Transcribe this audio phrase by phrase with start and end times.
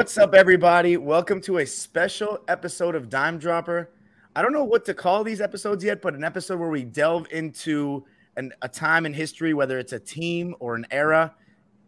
[0.00, 0.96] What's up, everybody?
[0.96, 3.90] Welcome to a special episode of Dime Dropper.
[4.34, 7.26] I don't know what to call these episodes yet, but an episode where we delve
[7.30, 8.06] into
[8.38, 11.34] an, a time in history, whether it's a team or an era.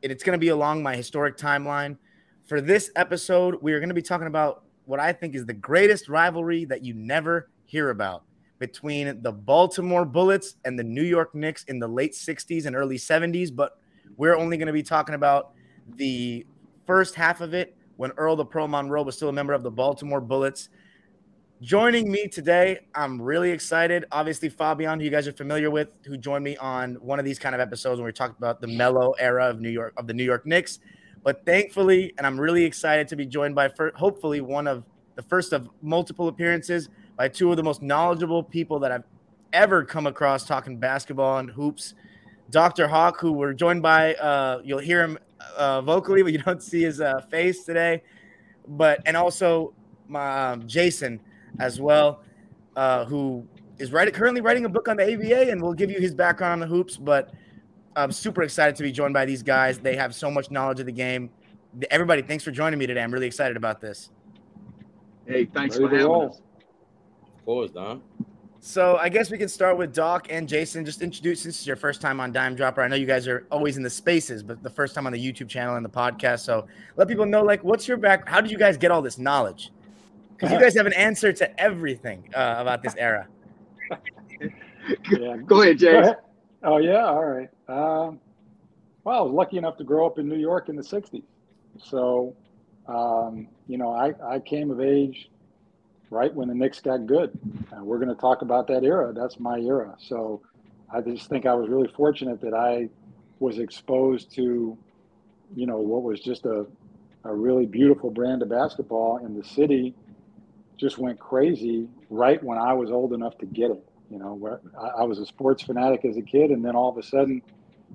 [0.02, 1.96] And it's going to be along my historic timeline.
[2.44, 5.54] For this episode, we are going to be talking about what I think is the
[5.54, 8.24] greatest rivalry that you never hear about
[8.58, 12.98] between the Baltimore Bullets and the New York Knicks in the late 60s and early
[12.98, 13.56] 70s.
[13.56, 13.78] But
[14.18, 15.52] we're only going to be talking about
[15.96, 16.44] the
[16.84, 19.70] first half of it when Earl the Pearl Monroe was still a member of the
[19.70, 20.70] Baltimore Bullets.
[21.60, 24.06] Joining me today, I'm really excited.
[24.10, 27.38] Obviously, Fabian, who you guys are familiar with, who joined me on one of these
[27.38, 30.14] kind of episodes when we talked about the Melo era of New York of the
[30.14, 30.80] New York Knicks.
[31.22, 34.82] But thankfully, and I'm really excited to be joined by hopefully one of
[35.14, 39.04] the first of multiple appearances by two of the most knowledgeable people that I've
[39.52, 41.94] ever come across talking basketball and hoops.
[42.50, 42.88] Dr.
[42.88, 45.18] Hawk, who we're joined by, uh, you'll hear him
[45.56, 48.02] uh, vocally, but you don't see his uh, face today.
[48.68, 49.74] But and also
[50.08, 51.20] my um, Jason
[51.58, 52.22] as well,
[52.76, 53.46] uh, who
[53.78, 56.62] is writing currently writing a book on the ABA, and we'll give you his background
[56.62, 56.96] on the hoops.
[56.96, 57.32] But
[57.96, 59.78] I'm super excited to be joined by these guys.
[59.78, 61.30] They have so much knowledge of the game.
[61.90, 63.02] Everybody, thanks for joining me today.
[63.02, 64.10] I'm really excited about this.
[65.26, 66.28] Hey, thanks Ready for to having roll.
[66.28, 66.40] us.
[67.38, 68.02] Of course, Don.
[68.64, 70.84] So I guess we can start with Doc and Jason.
[70.84, 71.42] Just introduce.
[71.42, 72.80] This is your first time on Dime Dropper.
[72.80, 75.18] I know you guys are always in the spaces, but the first time on the
[75.18, 76.44] YouTube channel and the podcast.
[76.44, 78.28] So let people know, like, what's your back?
[78.28, 79.72] How did you guys get all this knowledge?
[80.36, 83.26] Because you guys have an answer to everything uh, about this era.
[85.10, 85.38] Yeah.
[85.44, 86.16] Go ahead, Go ahead.
[86.62, 87.50] Oh yeah, all right.
[87.68, 88.20] Um,
[89.02, 91.24] well, I was lucky enough to grow up in New York in the '60s,
[91.82, 92.36] so
[92.86, 95.31] um, you know I, I came of age
[96.12, 97.36] right when the Knicks got good.
[97.72, 99.12] And we're going to talk about that era.
[99.12, 99.96] That's my era.
[99.98, 100.42] So
[100.92, 102.88] I just think I was really fortunate that I
[103.40, 104.76] was exposed to,
[105.56, 106.66] you know, what was just a
[107.24, 109.94] a really beautiful brand of basketball, and the city
[110.76, 113.84] just went crazy right when I was old enough to get it.
[114.10, 116.90] You know, where I, I was a sports fanatic as a kid, and then all
[116.90, 117.40] of a sudden,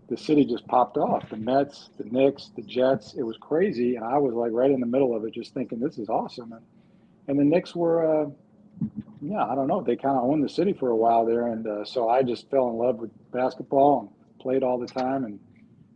[0.09, 1.29] the city just popped off.
[1.29, 3.13] The Mets, the Knicks, the Jets.
[3.15, 5.79] It was crazy, and I was like right in the middle of it, just thinking
[5.79, 6.53] this is awesome.
[6.53, 6.61] And
[7.27, 8.29] and the Knicks were, uh,
[9.21, 11.67] yeah, I don't know, they kind of owned the city for a while there, and
[11.67, 15.39] uh, so I just fell in love with basketball and played all the time and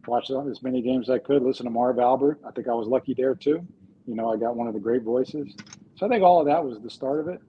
[0.08, 1.44] watched as many games as I could.
[1.44, 2.40] Listen to Marv Albert.
[2.46, 3.66] I think I was lucky there too.
[4.08, 5.56] You know, I got one of the great voices.
[5.96, 7.40] So I think all of that was the start of it.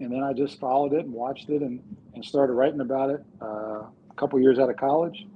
[0.00, 1.82] And then I just followed it and watched it and,
[2.14, 5.26] and started writing about it uh, a couple years out of college.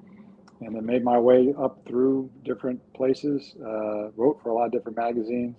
[0.61, 4.73] And then made my way up through different places, uh, wrote for a lot of
[4.73, 5.57] different magazines.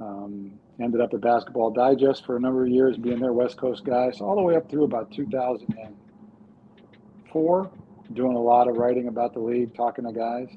[0.00, 3.84] Um, ended up at Basketball Digest for a number of years, being their West Coast
[3.84, 4.10] guy.
[4.10, 7.70] So all the way up through about 2004,
[8.14, 10.48] doing a lot of writing about the league, talking to guys.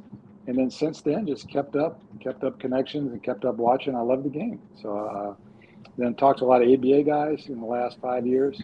[0.47, 3.95] And then since then, just kept up, kept up connections and kept up watching.
[3.95, 4.61] I love the game.
[4.81, 5.35] So uh,
[5.97, 8.61] then talked to a lot of ABA guys in the last five years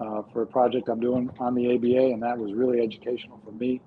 [0.00, 3.52] uh, for a project I'm doing on the ABA, and that was really educational for
[3.52, 3.80] me.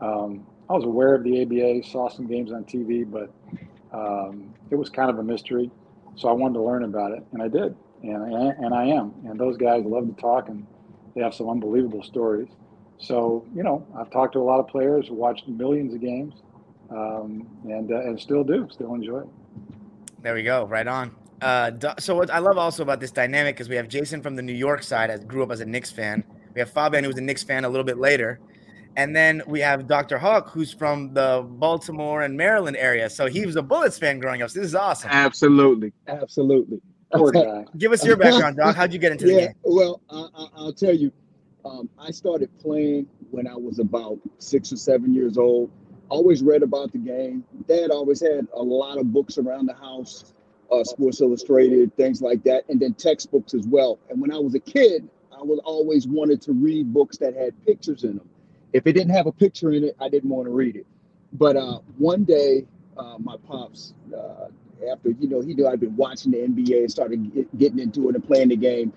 [0.00, 3.32] Um, I was aware of the ABA, saw some games on TV, but
[3.92, 5.70] um, it was kind of a mystery.
[6.16, 9.12] So I wanted to learn about it, and I did, and I, and I am.
[9.26, 10.66] And those guys love to talk, and
[11.14, 12.48] they have some unbelievable stories.
[12.98, 16.34] So you know, I've talked to a lot of players, watched millions of games,
[16.90, 19.28] um, and uh, and still do, still enjoy it.
[20.22, 20.64] There we go.
[20.64, 21.14] Right on.
[21.42, 24.42] Uh, so what I love also about this dynamic is we have Jason from the
[24.42, 26.24] New York side, as grew up as a Knicks fan.
[26.54, 28.40] We have Fabian, who was a Knicks fan a little bit later,
[28.96, 30.18] and then we have Dr.
[30.18, 33.10] Hawk, who's from the Baltimore and Maryland area.
[33.10, 34.50] So he was a Bullets fan growing up.
[34.50, 35.10] So this is awesome.
[35.12, 35.92] Absolutely.
[36.08, 36.80] Absolutely.
[37.12, 37.64] Poor guy.
[37.76, 38.74] Give us your background, Doc.
[38.74, 39.54] How'd you get into the game?
[39.62, 41.12] well, I, I, I'll tell you,
[41.64, 45.70] um, I started playing when I was about six or seven years old.
[46.08, 47.44] Always read about the game.
[47.68, 50.32] Dad always had a lot of books around the house,
[50.70, 53.98] uh, Sports Illustrated, things like that, and then textbooks as well.
[54.08, 57.52] And when I was a kid, I was always wanted to read books that had
[57.66, 58.28] pictures in them.
[58.72, 60.86] If it didn't have a picture in it, I didn't want to read it.
[61.32, 62.66] but uh, one day,
[62.96, 64.48] uh, my pops, uh,
[64.90, 68.08] after you know, he knew I'd been watching the NBA and started get, getting into
[68.08, 68.92] it and playing the game.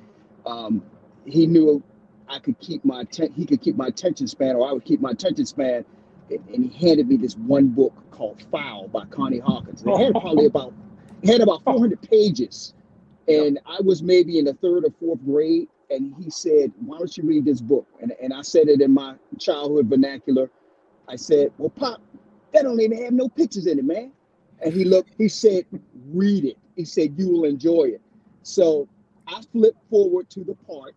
[0.45, 0.83] Um,
[1.25, 1.81] he knew
[2.27, 5.01] I could keep my atten- he could keep my attention span, or I would keep
[5.01, 5.85] my attention span.
[6.29, 9.83] And, and he handed me this one book called Foul by Connie Hawkins.
[9.85, 10.73] It had probably about
[11.21, 12.73] it had about 400 pages,
[13.27, 15.67] and I was maybe in the third or fourth grade.
[15.89, 18.91] And he said, "Why don't you read this book?" And and I said it in
[18.91, 20.49] my childhood vernacular.
[21.07, 22.01] I said, "Well, Pop,
[22.53, 24.11] that don't even have no pictures in it, man."
[24.61, 25.11] And he looked.
[25.17, 25.65] He said,
[26.11, 28.01] "Read it." He said, "You will enjoy it."
[28.43, 28.87] So
[29.27, 30.95] I flipped forward to the part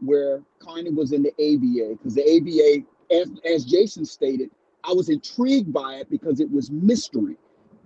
[0.00, 4.50] where Connie was in the ABA because the ABA, as, as Jason stated,
[4.84, 7.36] I was intrigued by it because it was mystery.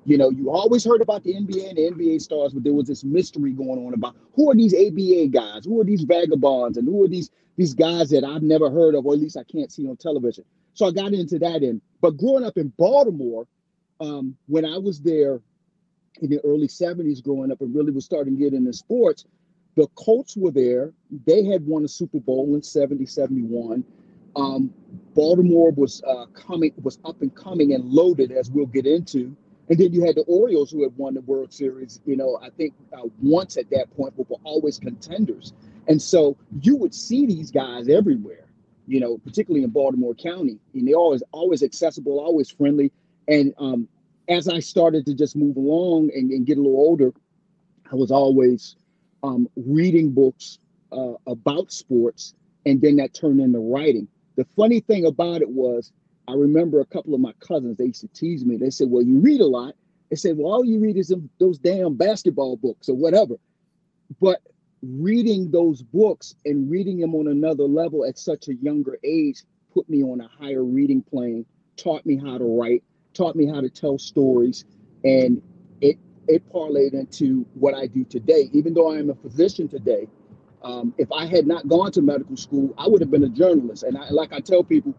[0.04, 2.88] You know, you always heard about the NBA and the NBA stars, but there was
[2.88, 6.88] this mystery going on about who are these ABA guys, who are these vagabonds, and
[6.88, 9.70] who are these these guys that I've never heard of, or at least I can't
[9.70, 10.44] see on television.
[10.74, 11.82] So I got into that end.
[12.00, 13.46] But growing up in Baltimore,
[14.00, 15.40] um, when I was there
[16.20, 19.26] in the early 70s, growing up and really was starting to get into sports,
[19.76, 20.92] the Colts were there.
[21.26, 23.84] They had won a Super Bowl in 70, 71.
[24.34, 24.72] Um,
[25.14, 29.36] Baltimore was uh, coming, was up and coming and loaded, as we'll get into.
[29.68, 32.50] And then you had the Orioles who had won the World Series, you know, I
[32.50, 35.52] think uh, once at that point, but were always contenders.
[35.88, 38.46] And so you would see these guys everywhere,
[38.86, 40.58] you know, particularly in Baltimore County.
[40.74, 42.92] And they're always, always accessible, always friendly.
[43.28, 43.88] And um,
[44.28, 47.12] as I started to just move along and, and get a little older,
[47.90, 48.76] I was always
[49.22, 50.58] um, reading books
[50.90, 52.34] uh, about sports,
[52.66, 54.08] and then that turned into writing.
[54.36, 55.92] The funny thing about it was,
[56.28, 58.56] I remember a couple of my cousins, they used to tease me.
[58.56, 59.74] They said, Well, you read a lot.
[60.10, 63.34] They said, Well, all you read is those damn basketball books or whatever.
[64.20, 64.40] But
[64.82, 69.42] reading those books and reading them on another level at such a younger age
[69.72, 71.46] put me on a higher reading plane,
[71.76, 72.82] taught me how to write,
[73.14, 74.64] taught me how to tell stories.
[75.04, 75.42] And
[75.80, 75.98] it
[76.28, 78.48] it parlayed into what I do today.
[78.52, 80.08] Even though I am a physician today,
[80.62, 83.82] um, if I had not gone to medical school, I would have been a journalist.
[83.82, 84.94] And I, like I tell people,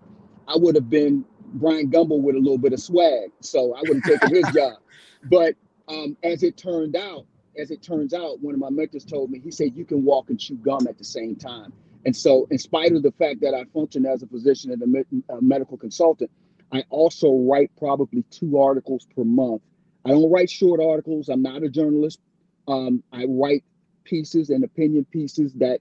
[0.47, 1.25] I would have been
[1.55, 3.31] Bryant Gumbel with a little bit of swag.
[3.41, 4.77] So I would have taken his job.
[5.25, 5.55] But
[5.87, 7.25] um, as it turned out,
[7.57, 10.29] as it turns out, one of my mentors told me, he said, you can walk
[10.29, 11.71] and chew gum at the same time.
[12.05, 14.81] And so, in spite of the fact that I function as a physician and
[15.29, 16.31] a, a medical consultant,
[16.73, 19.61] I also write probably two articles per month
[20.05, 21.29] I don't write short articles.
[21.29, 22.19] I'm not a journalist.
[22.67, 23.63] Um, I write
[24.03, 25.79] pieces and opinion pieces that,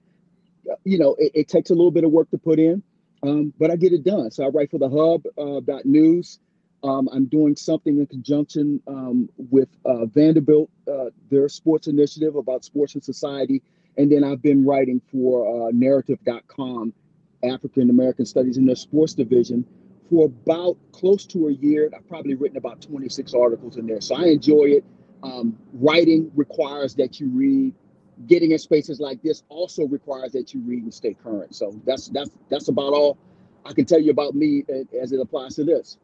[0.85, 2.83] you know, it, it, takes a little bit of work to put in,
[3.23, 4.31] um, but I get it done.
[4.31, 6.39] So I write for the Hub uh, News.
[6.83, 12.65] Um, I'm doing something in conjunction um, with uh, Vanderbilt, uh, their sports initiative about
[12.65, 13.61] sports and society.
[13.97, 16.93] And then I've been writing for uh, narrative.com,
[17.43, 19.65] African American Studies in their sports division,
[20.09, 21.89] for about close to a year.
[21.95, 24.01] I've probably written about 26 articles in there.
[24.01, 24.83] So I enjoy it.
[25.21, 27.73] Um, writing requires that you read.
[28.27, 31.55] Getting in spaces like this also requires that you read and stay current.
[31.55, 33.17] So that's that's that's about all
[33.65, 34.63] I can tell you about me
[35.01, 35.97] as it applies to this.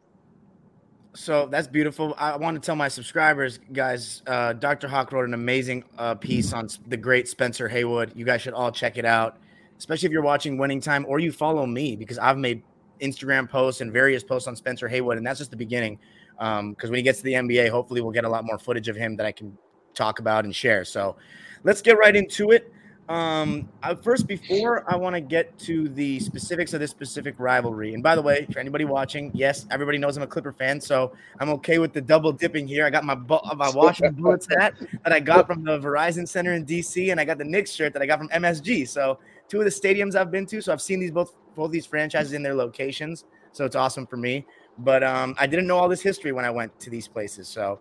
[1.15, 2.13] So that's beautiful.
[2.17, 4.21] I want to tell my subscribers, guys.
[4.27, 4.87] Uh, Dr.
[4.87, 8.13] Hawk wrote an amazing uh, piece on the great Spencer Haywood.
[8.15, 9.37] You guys should all check it out,
[9.77, 12.61] especially if you're watching Winning Time or you follow me because I've made
[13.01, 15.97] Instagram posts and various posts on Spencer Haywood, and that's just the beginning.
[16.37, 18.87] Because um, when he gets to the NBA, hopefully we'll get a lot more footage
[18.87, 19.57] of him that I can
[19.99, 20.85] talk about and share.
[20.85, 21.15] So
[21.63, 22.73] let's get right into it.
[23.09, 27.95] Um, I, first, before I want to get to the specifics of this specific rivalry,
[27.95, 31.11] and by the way, for anybody watching, yes, everybody knows I'm a Clipper fan, so
[31.39, 32.85] I'm okay with the double dipping here.
[32.85, 36.67] I got my my Washington Bullets hat that I got from the Verizon Center in
[36.67, 38.87] DC, and I got the Knicks shirt that I got from MSG.
[38.87, 41.87] So two of the stadiums I've been to, so I've seen these both both these
[41.87, 43.25] franchises in their locations.
[43.53, 44.45] So it's awesome for me.
[44.77, 47.47] But um, I didn't know all this history when I went to these places.
[47.47, 47.79] So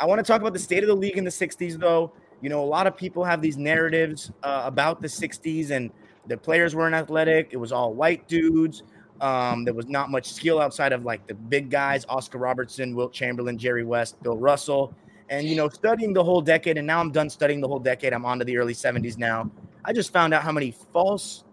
[0.00, 2.12] I want to talk about the state of the league in the 60s, though.
[2.40, 5.90] You know, a lot of people have these narratives uh, about the 60s, and
[6.26, 7.50] the players weren't athletic.
[7.52, 8.82] It was all white dudes.
[9.20, 13.12] Um, there was not much skill outside of like the big guys Oscar Robertson, Wilt
[13.12, 14.94] Chamberlain, Jerry West, Bill Russell.
[15.28, 18.14] And, you know, studying the whole decade, and now I'm done studying the whole decade.
[18.14, 19.50] I'm on to the early 70s now.
[19.84, 21.44] I just found out how many false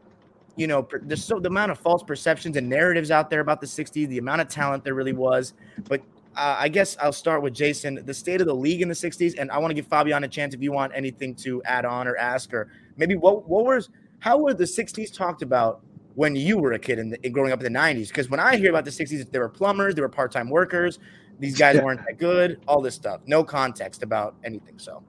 [0.58, 3.68] you know, there's so the amount of false perceptions and narratives out there about the
[3.68, 5.54] 60s, the amount of talent there really was.
[5.88, 6.01] But
[6.38, 9.36] uh, I guess I'll start with Jason, the state of the league in the 60s.
[9.38, 12.08] And I want to give Fabian a chance if you want anything to add on
[12.08, 13.89] or ask, or maybe what, what was,
[14.20, 15.82] how were the 60s talked about
[16.13, 18.10] when you were a kid and growing up in the 90s?
[18.10, 21.00] Because when I hear about the 60s, there were plumbers, there were part time workers,
[21.39, 23.22] these guys weren't that good, all this stuff.
[23.25, 24.77] No context about anything.
[24.77, 25.03] So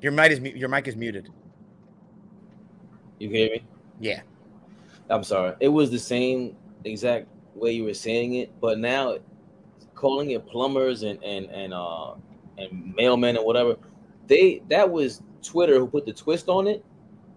[0.00, 1.28] your mic is, your mic is muted.
[3.18, 3.64] You hear me?
[4.00, 4.22] Yeah.
[5.10, 5.54] I'm sorry.
[5.58, 9.18] It was the same exact way you were saying it, but now
[9.94, 12.14] calling it plumbers and and and uh
[12.58, 13.76] and mailmen and whatever,
[14.26, 16.84] they that was Twitter who put the twist on it.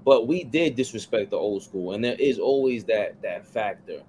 [0.05, 4.01] But we did disrespect the old school, and there is always that that factor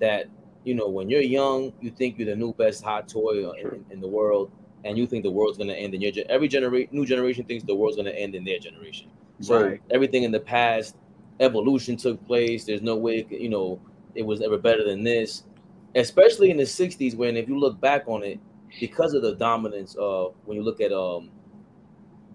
[0.00, 0.26] that
[0.64, 4.00] you know when you're young, you think you're the new best hot toy in, in
[4.00, 4.50] the world,
[4.84, 6.88] and you think the world's gonna end in your every generation.
[6.92, 9.08] New generation thinks the world's gonna end in their generation.
[9.40, 9.80] So Right.
[9.90, 10.96] everything in the past,
[11.40, 12.64] evolution took place.
[12.64, 13.80] There's no way, you know,
[14.14, 15.44] it was ever better than this.
[15.94, 18.38] Especially in the '60s, when if you look back on it,
[18.78, 21.30] because of the dominance of when you look at um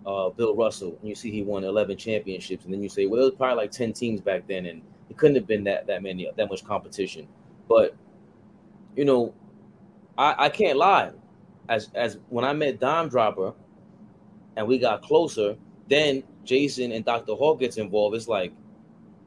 [0.05, 3.21] uh Bill Russell and you see he won 11 championships, and then you say, well,
[3.21, 6.03] it was probably like 10 teams back then, and it couldn't have been that that
[6.03, 7.27] many that much competition.
[7.69, 7.95] But
[8.95, 9.33] you know,
[10.17, 11.11] I I can't lie.
[11.69, 13.53] As as when I met Dime Dropper,
[14.55, 15.55] and we got closer,
[15.89, 17.33] then Jason and Dr.
[17.33, 18.15] Hawk gets involved.
[18.15, 18.53] It's like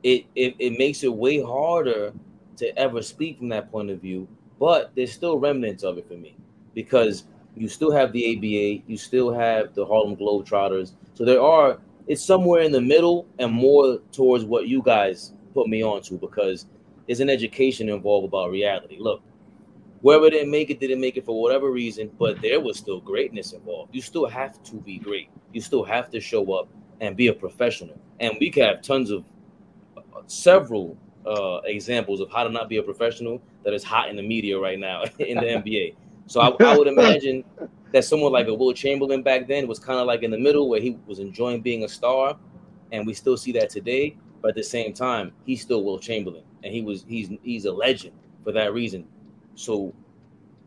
[0.02, 2.12] it, it it makes it way harder
[2.59, 4.29] to ever speak from that point of view.
[4.59, 6.37] But there's still remnants of it for me
[6.75, 7.25] because
[7.57, 10.93] you still have the ABA, you still have the Harlem Globetrotters.
[11.15, 15.69] So there are it's somewhere in the middle and more towards what you guys put
[15.69, 16.65] me onto because
[17.07, 18.97] there's an education involved about reality.
[18.99, 19.21] Look,
[20.03, 23.53] whoever didn't make it didn't make it for whatever reason, but there was still greatness
[23.53, 23.95] involved.
[23.95, 25.29] You still have to be great.
[25.53, 26.69] You still have to show up
[27.00, 28.00] and be a professional.
[28.21, 29.25] And we can have tons of
[29.97, 30.97] uh, several
[31.28, 34.58] uh, examples of how to not be a professional that is hot in the media
[34.58, 35.94] right now in the NBA.
[36.26, 37.44] So I, I would imagine
[37.92, 40.68] that someone like a Wilt Chamberlain back then was kind of like in the middle
[40.68, 42.37] where he was enjoying being a star,
[42.92, 44.16] and we still see that today.
[44.40, 47.73] But at the same time, he's still Wilt Chamberlain, and he was he's he's a
[47.73, 49.06] legend for that reason.
[49.54, 49.94] So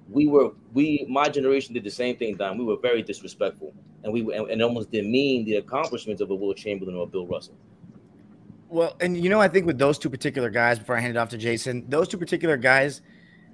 [0.09, 2.57] we were we my generation did the same thing, Don.
[2.57, 6.57] We were very disrespectful, and we and, and almost demeaned the accomplishments of a Wilt
[6.57, 7.55] Chamberlain or a Bill Russell.
[8.71, 11.19] Well, and you know, I think with those two particular guys, before I hand it
[11.19, 13.01] off to Jason, those two particular guys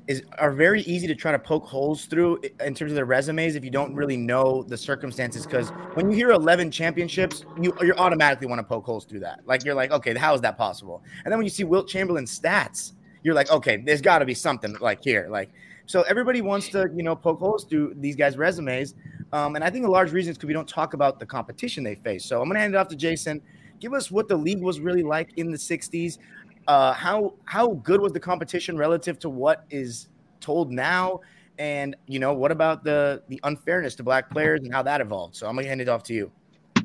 [0.05, 3.55] is are very easy to try to poke holes through in terms of their resumes
[3.55, 5.43] if you don't really know the circumstances.
[5.43, 9.39] Because when you hear 11 championships, you you automatically want to poke holes through that.
[9.47, 11.01] Like you're like, okay, how is that possible?
[11.25, 12.93] And then when you see Wilt Chamberlain's stats,
[13.23, 15.49] you're like, okay, there's got to be something like here, like.
[15.87, 18.93] So everybody wants to, you know, poke holes through these guys' resumes,
[19.31, 21.81] um, and I think a large reason is because we don't talk about the competition
[21.81, 22.25] they face.
[22.25, 23.41] So I'm gonna hand it off to Jason.
[23.79, 26.17] Give us what the league was really like in the '60s.
[26.67, 31.21] Uh, how how good was the competition relative to what is told now?
[31.59, 35.35] And you know, what about the the unfairness to black players and how that evolved?
[35.35, 36.31] So I'm gonna hand it off to you.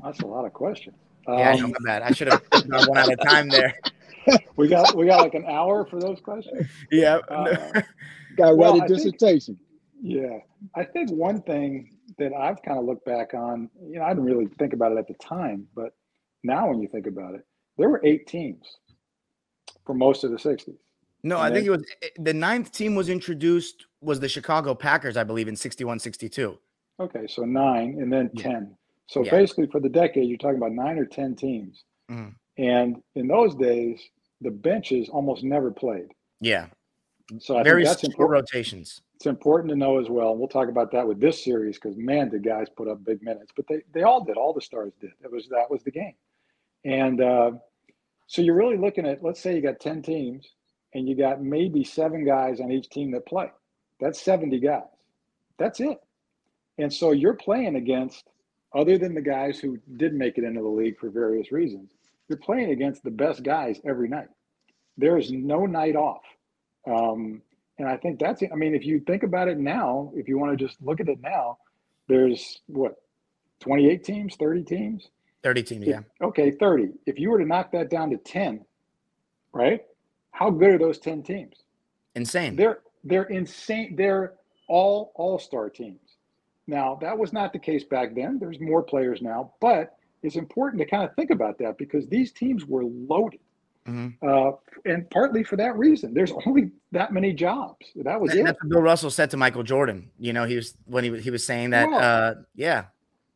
[0.02, 0.96] That's a lot of questions.
[1.28, 2.02] Yeah, I know, Um, my bad.
[2.02, 3.74] I should have gone one at a time there.
[4.56, 6.68] we got we got like an hour for those questions.
[6.90, 7.18] Yeah.
[7.28, 7.82] Uh,
[8.36, 9.58] Got Well, ready I think- dissertation.
[10.04, 10.38] Yeah,
[10.74, 14.24] I think one thing that I've kind of looked back on, you know, I didn't
[14.24, 15.92] really think about it at the time, but
[16.42, 17.42] now when you think about it,
[17.78, 18.78] there were eight teams
[19.86, 20.76] for most of the '60s.
[21.24, 24.28] No, And I think then- it was eh, the ninth team was introduced was the
[24.28, 26.58] Chicago Packers, I believe, in 61 62.
[27.00, 28.42] Okay, so nine and then Yeah.
[28.42, 28.76] ten.
[29.06, 29.30] So Yeah.
[29.30, 31.84] basically, for the decade, you're talking about nine or ten teams.
[32.10, 32.34] Mhm.
[32.58, 34.00] And in those days,
[34.40, 36.08] the benches almost never played.
[36.40, 36.68] Yeah.
[37.38, 38.32] So I Very think that's important.
[38.52, 39.00] rotations.
[39.14, 40.32] It's important to know as well.
[40.32, 43.22] And we'll talk about that with this series because man, the guys put up big
[43.22, 43.52] minutes.
[43.54, 44.36] But they they all did.
[44.36, 45.12] All the stars did.
[45.22, 46.14] It was that was the game.
[46.84, 47.52] And uh,
[48.26, 50.46] so you're really looking at let's say you got ten teams
[50.94, 53.50] and you got maybe seven guys on each team that play.
[54.00, 54.82] That's 70 guys.
[55.58, 55.98] That's it.
[56.78, 58.24] And so you're playing against,
[58.74, 61.90] other than the guys who did make it into the league for various reasons,
[62.28, 64.28] you're playing against the best guys every night.
[64.98, 66.22] There is no night off.
[66.86, 67.42] Um,
[67.78, 68.42] and I think that's.
[68.42, 71.08] I mean, if you think about it now, if you want to just look at
[71.08, 71.58] it now,
[72.08, 72.96] there's what,
[73.60, 75.08] 28 teams, 30 teams?
[75.42, 76.00] 30 teams, yeah.
[76.20, 76.90] Okay, 30.
[77.06, 78.64] If you were to knock that down to 10,
[79.52, 79.82] right?
[80.30, 81.56] How good are those 10 teams?
[82.14, 82.56] Insane.
[82.56, 83.96] They're they're insane.
[83.96, 84.34] They're
[84.68, 85.98] all all-star teams.
[86.68, 88.38] Now, that was not the case back then.
[88.38, 92.30] There's more players now, but it's important to kind of think about that because these
[92.32, 93.40] teams were loaded.
[93.86, 94.14] Mhm.
[94.22, 96.14] Uh, and partly for that reason.
[96.14, 97.84] There's only that many jobs.
[97.96, 98.44] That was And it.
[98.44, 100.08] that's what Bill Russell said to Michael Jordan.
[100.20, 102.84] You know, he was when he was he was saying that uh yeah.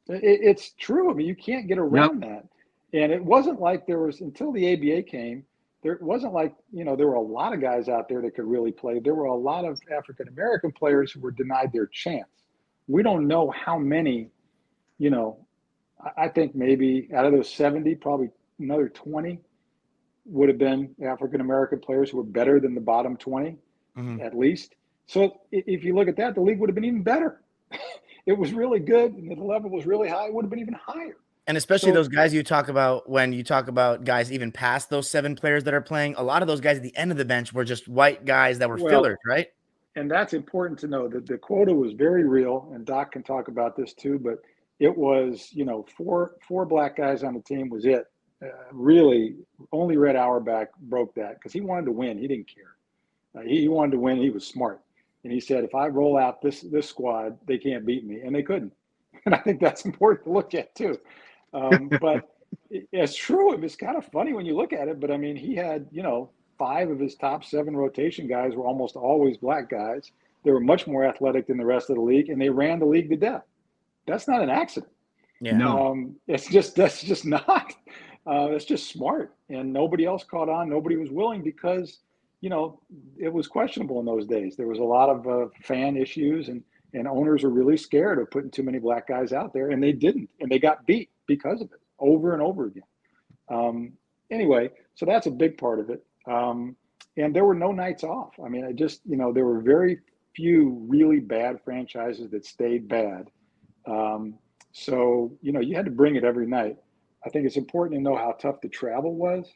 [0.09, 1.11] It, it's true.
[1.11, 2.47] I mean, you can't get around that.
[2.93, 5.45] And it wasn't like there was until the ABA came.
[5.83, 8.47] There wasn't like you know there were a lot of guys out there that could
[8.47, 8.99] really play.
[8.99, 12.29] There were a lot of African American players who were denied their chance.
[12.89, 14.31] We don't know how many.
[14.99, 15.47] You know,
[16.03, 19.41] I, I think maybe out of those seventy, probably another twenty
[20.25, 23.57] would have been African American players who were better than the bottom 20
[23.97, 24.21] Mhm.
[24.25, 24.75] at least.
[25.07, 27.41] So if you look at that, the league would have been even better.
[28.27, 30.27] It was really good, and the level was really high.
[30.27, 31.17] It would have been even higher.
[31.49, 34.91] And especially So- those guys you talk about when you talk about guys even past
[34.91, 37.19] those seven players that are playing, a lot of those guys at the end of
[37.19, 39.47] the bench were just white guys that were Well, fillers, right?
[39.95, 43.49] and that's important to know that the quota was very real and doc can talk
[43.49, 44.43] about this too but
[44.79, 48.05] it was you know four four black guys on the team was it
[48.45, 49.37] uh, really
[49.73, 52.77] only red auerbach broke that because he wanted to win he didn't care
[53.37, 54.83] uh, he, he wanted to win he was smart
[55.25, 58.35] and he said if i roll out this this squad they can't beat me and
[58.35, 58.73] they couldn't
[59.27, 60.99] and i think that's important to look at too
[61.53, 62.29] um, but
[62.71, 65.17] it- it's true it was kind of funny when you look at it but i
[65.17, 69.37] mean he had you know five of his top seven rotation guys were almost always
[69.37, 70.11] black guys.
[70.43, 72.87] They were much more athletic than the rest of the league, and they ran the
[72.87, 73.43] league to death.
[74.07, 74.91] That's not an accident.
[75.43, 75.59] Yeah.
[75.59, 75.89] No.
[75.93, 77.75] Um, it's just that's just not.
[78.27, 80.71] Uh, it's just smart, and nobody else caught on.
[80.71, 81.99] Nobody was willing because
[82.41, 82.81] you know
[83.19, 84.57] it was questionable in those days.
[84.57, 86.63] There was a lot of uh, fan issues, and
[86.95, 89.93] and owners were really scared of putting too many black guys out there, and they
[89.93, 92.83] didn't, and they got beat because of it over and over again.
[93.49, 93.93] Um,
[94.31, 96.05] anyway, so that's a big part of it.
[96.27, 96.77] Um,
[97.17, 98.35] and there were no nights off.
[98.45, 100.01] I mean, I just, you know, there were very
[100.35, 103.31] few really bad franchises that stayed bad.
[103.87, 104.35] Um,
[104.73, 106.77] so, you know, you had to bring it every night.
[107.25, 109.51] I think it's important to know how tough the travel was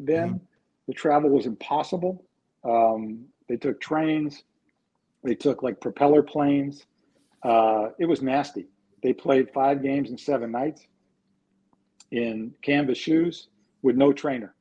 [0.00, 0.40] then.
[0.86, 2.24] The travel was impossible.
[2.64, 4.42] Um, they took trains,
[5.22, 6.86] they took like propeller planes.
[7.42, 8.66] Uh, it was nasty.
[9.02, 10.86] They played five games in seven nights
[12.10, 13.48] in canvas shoes
[13.82, 14.54] with no trainer.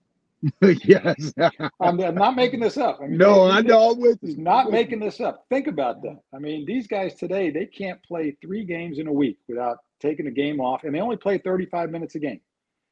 [0.83, 1.33] yes.
[1.79, 2.99] I'm, I'm not making this up.
[3.01, 3.91] I mean, no, I know.
[3.91, 4.37] I'm with you.
[4.37, 5.45] not making this up.
[5.49, 6.19] Think about that.
[6.33, 10.27] I mean, these guys today, they can't play three games in a week without taking
[10.27, 12.41] a game off, and they only play 35 minutes a game.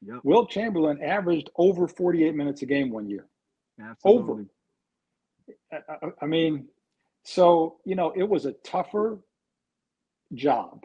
[0.05, 0.19] Yep.
[0.24, 3.27] Wilt Chamberlain averaged over 48 minutes a game one year.
[3.81, 4.45] Absolutely.
[5.72, 6.67] I, I- I mean,
[7.24, 9.19] so, you know, it was a tougher
[10.33, 10.83] job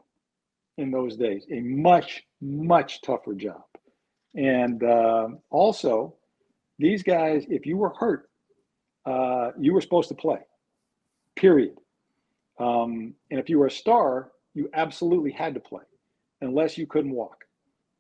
[0.77, 3.63] in those days, a much, much tougher job.
[4.37, 6.15] And um also,
[6.79, 8.31] these guys, if you were hurt,
[9.05, 10.39] uh, you were supposed to play,
[11.35, 11.75] period.
[12.61, 15.83] Um, and if you were a star, you absolutely had to play
[16.41, 17.38] unless you couldn't walk.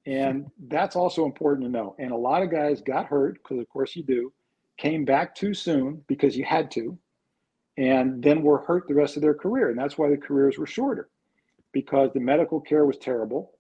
[0.09, 1.95] And that's also important to know.
[1.99, 4.33] And a lot of guys got hurt, because of course you do,
[4.79, 6.99] came back too soon because you had to,
[7.77, 9.71] and then were hurt the rest of their career.
[9.71, 11.11] And that's why the careers were shorter
[11.73, 13.53] because the medical care was terrible.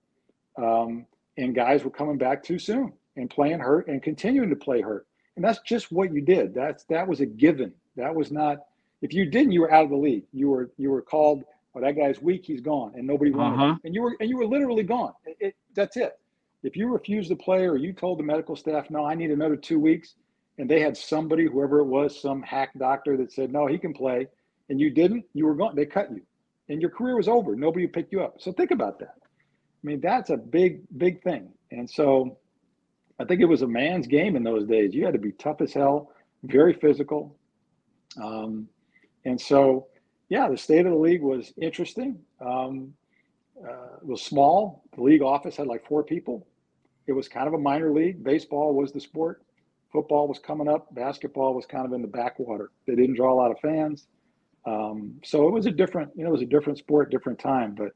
[0.56, 1.06] Um,
[1.36, 5.06] and guys were coming back too soon and playing hurt and continuing to play hurt.
[5.36, 6.54] And that's just what you did.
[6.54, 7.72] That's that was a given.
[7.96, 8.58] That was not
[9.02, 10.24] if you didn't, you were out of the league.
[10.32, 13.72] You were you were called, oh, that guy's weak, he's gone, and nobody wanted Uh-huh.
[13.72, 13.80] him.
[13.84, 15.12] And you were and you were literally gone.
[15.26, 16.18] It, it, that's it.
[16.68, 19.56] If you refused to play or you told the medical staff, no, I need another
[19.56, 20.16] two weeks,
[20.58, 23.94] and they had somebody, whoever it was, some hack doctor that said, no, he can
[23.94, 24.26] play,
[24.68, 25.74] and you didn't, you were gone.
[25.74, 26.20] They cut you.
[26.68, 27.56] And your career was over.
[27.56, 28.34] Nobody would pick you up.
[28.38, 29.14] So think about that.
[29.16, 31.48] I mean, that's a big, big thing.
[31.70, 32.36] And so
[33.18, 34.94] I think it was a man's game in those days.
[34.94, 37.34] You had to be tough as hell, very physical.
[38.22, 38.68] Um,
[39.24, 39.86] and so,
[40.28, 42.18] yeah, the state of the league was interesting.
[42.42, 42.92] Um,
[43.66, 44.84] uh, was small.
[44.94, 46.46] The league office had like four people.
[47.08, 48.22] It was kind of a minor league.
[48.22, 49.42] Baseball was the sport.
[49.90, 50.94] Football was coming up.
[50.94, 52.70] Basketball was kind of in the backwater.
[52.86, 54.06] They didn't draw a lot of fans.
[54.66, 57.74] Um, so it was a different, you know, it was a different sport, different time.
[57.74, 57.92] But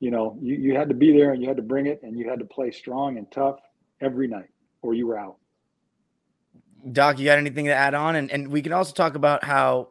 [0.00, 2.18] you know, you, you had to be there and you had to bring it and
[2.18, 3.60] you had to play strong and tough
[4.00, 4.50] every night
[4.82, 5.36] or you were out.
[6.92, 8.16] Doc, you got anything to add on?
[8.16, 9.90] And and we can also talk about how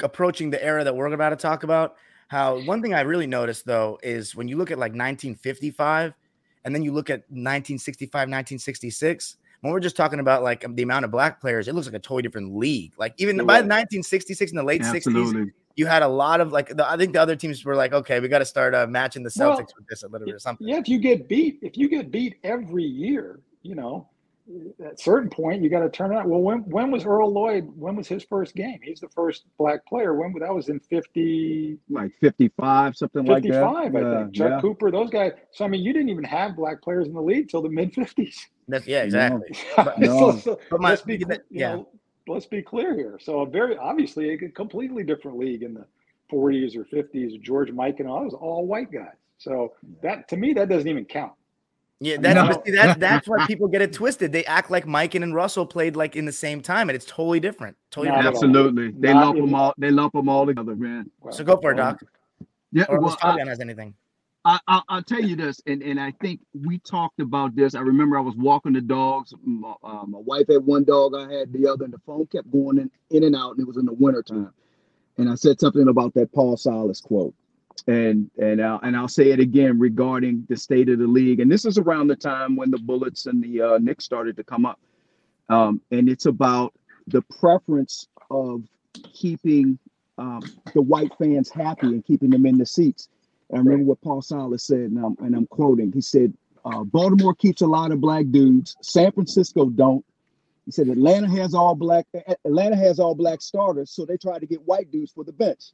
[0.00, 1.96] approaching the era that we're about to talk about.
[2.28, 6.14] How one thing I really noticed though is when you look at like 1955
[6.68, 11.06] and then you look at 1965, 1966, when we're just talking about like the amount
[11.06, 12.92] of black players, it looks like a totally different league.
[12.98, 16.86] Like even by 1966 in the late 60s, you had a lot of like the,
[16.86, 19.30] I think the other teams were like, okay, we got to start uh, matching the
[19.30, 20.68] Celtics Well, with this a little bit or something.
[20.68, 24.10] Yeah, if you get beat, if you get beat every year, you know,
[24.84, 26.28] at a certain point you got to turn it on.
[26.28, 27.68] Well, when when was Earl Lloyd?
[27.76, 28.80] When was his first game?
[28.82, 30.14] He's the first black player.
[30.14, 33.48] When that was in 50, Like 55, something like that.
[33.48, 34.34] 55, I Yeah, think.
[34.34, 34.60] Chuck yeah.
[34.60, 35.32] Cooper, those guys.
[35.52, 37.92] So I mean, you didn't even have black players in the league till the mid
[37.94, 38.36] 50s.
[38.86, 39.56] Yeah, exactly.
[39.98, 40.30] No.
[40.32, 41.88] so, so But my- let's be yeah, you know,
[42.26, 43.18] let's be clear here.
[43.20, 45.86] So a very obviously a completely different league in the
[46.32, 47.40] 40s or 50s.
[47.40, 49.16] George Mikan and all those all white guys.
[49.38, 51.32] So that to me that doesn't even count.
[52.00, 52.62] Yeah, that's No.
[52.64, 54.32] see, that's that's why people get it twisted.
[54.32, 57.40] They act like Mikan and Russell played like in the same time, and it's totally
[57.40, 57.76] different.
[57.90, 58.36] Totally different.
[58.36, 58.90] Absolutely.
[58.92, 59.74] They Not lump in- them all.
[59.78, 61.10] They lump them all together, man.
[61.30, 62.00] So go for it, Doc.
[62.72, 62.84] Yeah.
[62.88, 63.94] Or well, I, has anything.
[64.44, 67.74] I, I, I'll tell you this, and, and I think we talked about this.
[67.74, 69.34] I remember I was walking the dogs.
[69.44, 72.50] My, uh, my wife had one dog, I had the other, and the phone kept
[72.50, 74.52] going in, in and out, and it was in the wintertime.
[75.16, 77.34] And I said something about that Paul Silas quote.
[77.86, 81.40] And and I'll, and I'll say it again regarding the state of the league.
[81.40, 84.44] And this is around the time when the Bullets and the uh, Knicks started to
[84.44, 84.80] come up,
[85.48, 86.74] um, and it's about
[87.06, 88.62] the preference of
[89.14, 89.78] keeping
[90.18, 90.42] um,
[90.74, 93.08] the white fans happy and keeping them in the seats.
[93.50, 95.92] And I remember what Paul Silas said, and I'm, and I'm quoting.
[95.92, 98.76] He said, uh, "Baltimore keeps a lot of black dudes.
[98.82, 100.04] San Francisco don't."
[100.66, 102.06] He said Atlanta has all black.
[102.44, 105.72] Atlanta has all black starters, so they try to get white dudes for the bench.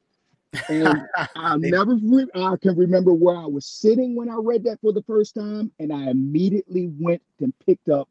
[0.69, 4.81] And I never, re- I can remember where I was sitting when I read that
[4.81, 8.09] for the first time, and I immediately went and picked up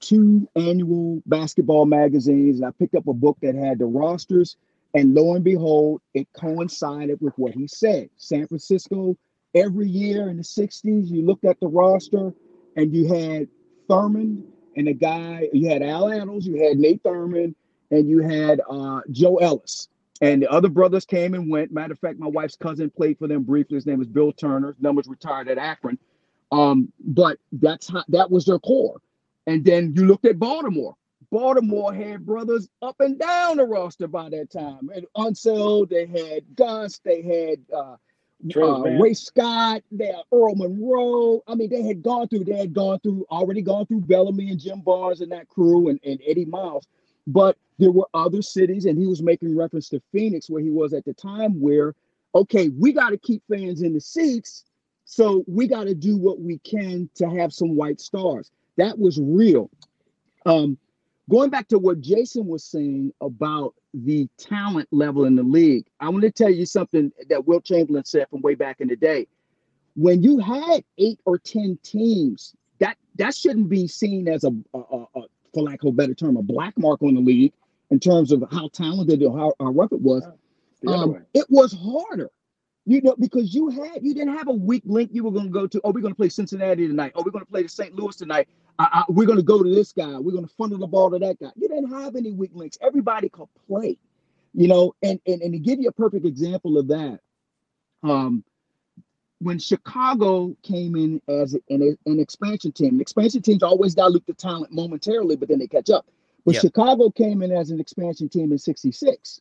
[0.00, 4.56] two annual basketball magazines, and I picked up a book that had the rosters.
[4.94, 8.10] And lo and behold, it coincided with what he said.
[8.18, 9.16] San Francisco,
[9.54, 12.34] every year in the 60s, you looked at the roster
[12.76, 13.48] and you had
[13.88, 14.44] Thurmond
[14.76, 17.54] and a guy, you had Al Attles, you had Nate Thurmond,
[17.90, 19.88] and you had uh, Joe Ellis.
[20.22, 21.72] And the other brothers came and went.
[21.72, 23.74] Matter of fact, my wife's cousin played for them briefly.
[23.74, 24.76] His name was Bill Turner.
[24.80, 25.98] Numbers retired at Akron.
[26.52, 29.00] Um, but that's how that was their core.
[29.48, 30.94] And then you looked at Baltimore.
[31.32, 34.90] Baltimore had brothers up and down the roster by that time.
[34.94, 37.96] And Unseld, they had Gus, they had uh,
[38.56, 41.42] uh, Ray Scott, they had Earl Monroe.
[41.48, 44.60] I mean, they had gone through, they had gone through, already gone through Bellamy and
[44.60, 46.86] Jim Barnes and that crew and, and Eddie Miles.
[47.26, 50.92] But there were other cities, and he was making reference to Phoenix, where he was
[50.92, 51.94] at the time, where,
[52.34, 54.64] okay, we got to keep fans in the seats.
[55.04, 58.50] So we got to do what we can to have some white stars.
[58.76, 59.70] That was real.
[60.46, 60.78] Um,
[61.28, 66.08] going back to what Jason was saying about the talent level in the league, I
[66.08, 69.26] want to tell you something that Wilt Chamberlain said from way back in the day.
[69.94, 74.78] When you had eight or ten teams, that that shouldn't be seen as a, a,
[75.14, 77.52] a for lack of a better term, a black mark on the league
[77.90, 80.24] in terms of how talented or how, rough it was.
[80.86, 82.30] Um, it was harder,
[82.86, 85.52] you know, because you had you didn't have a weak link you were going to
[85.52, 85.80] go to.
[85.84, 87.12] Oh, we're going to play Cincinnati tonight.
[87.14, 87.94] Oh, we're going to play the St.
[87.94, 88.48] Louis tonight.
[88.78, 90.18] I, I, we're going to go to this guy.
[90.18, 91.50] We're going to funnel the ball to that guy.
[91.54, 92.78] You didn't have any weak links.
[92.80, 93.96] Everybody could play,
[94.54, 94.94] you know.
[95.02, 97.20] And and and to give you a perfect example of that,
[98.02, 98.42] um,
[99.42, 104.72] when Chicago came in as an, an expansion team, expansion teams always dilute the talent
[104.72, 106.06] momentarily, but then they catch up.
[106.44, 106.62] But yep.
[106.62, 109.40] Chicago came in as an expansion team in 66.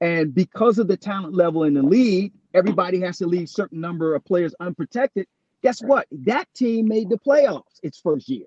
[0.00, 4.14] And because of the talent level in the league, everybody has to leave certain number
[4.14, 5.26] of players unprotected.
[5.62, 6.06] Guess what?
[6.12, 8.46] That team made the playoffs its first year.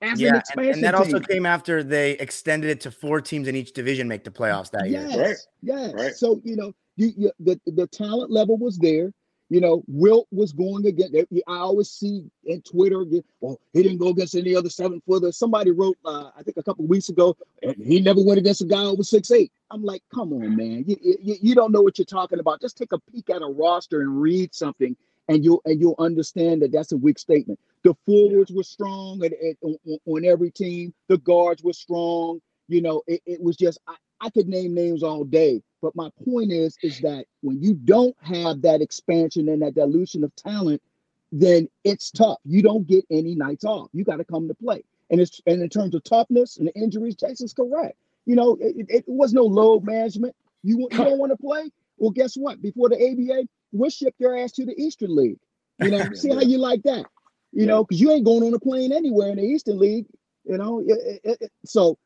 [0.00, 1.14] As yeah, an and, and that team.
[1.14, 4.70] also came after they extended it to four teams in each division make the playoffs
[4.72, 5.22] that yes, year.
[5.22, 5.36] Right.
[5.62, 5.92] Yes.
[5.94, 6.14] Right.
[6.14, 9.12] So you know, you, you the, the talent level was there.
[9.52, 11.14] You know, Wilt was going against.
[11.46, 13.04] I always see in Twitter,
[13.42, 15.30] well, he didn't go against any other seven footer.
[15.30, 17.36] Somebody wrote, uh, I think a couple weeks ago,
[17.76, 19.52] he never went against a guy over six eight.
[19.70, 22.62] I'm like, come on, man, you, you, you don't know what you're talking about.
[22.62, 24.96] Just take a peek at a roster and read something,
[25.28, 27.60] and you'll and you'll understand that that's a weak statement.
[27.84, 30.94] The forwards were strong on, on, every team.
[31.08, 32.40] The guards were strong.
[32.68, 36.10] You know, it, it was just I, I could name names all day but my
[36.24, 40.80] point is, is that when you don't have that expansion and that dilution of talent,
[41.32, 42.38] then it's tough.
[42.44, 43.88] You don't get any nights off.
[43.92, 44.84] You got to come to play.
[45.10, 47.96] And it's and in terms of toughness and injuries, Jason's correct.
[48.24, 50.36] You know, it, it was no load management.
[50.62, 51.70] You, you don't want to play?
[51.98, 52.62] Well, guess what?
[52.62, 55.38] Before the ABA, we'll ship your ass to the Eastern League.
[55.80, 57.06] You know, see how you like that.
[57.52, 57.66] You yeah.
[57.66, 60.06] know, because you ain't going on a plane anywhere in the Eastern League.
[60.44, 61.98] You know, it, so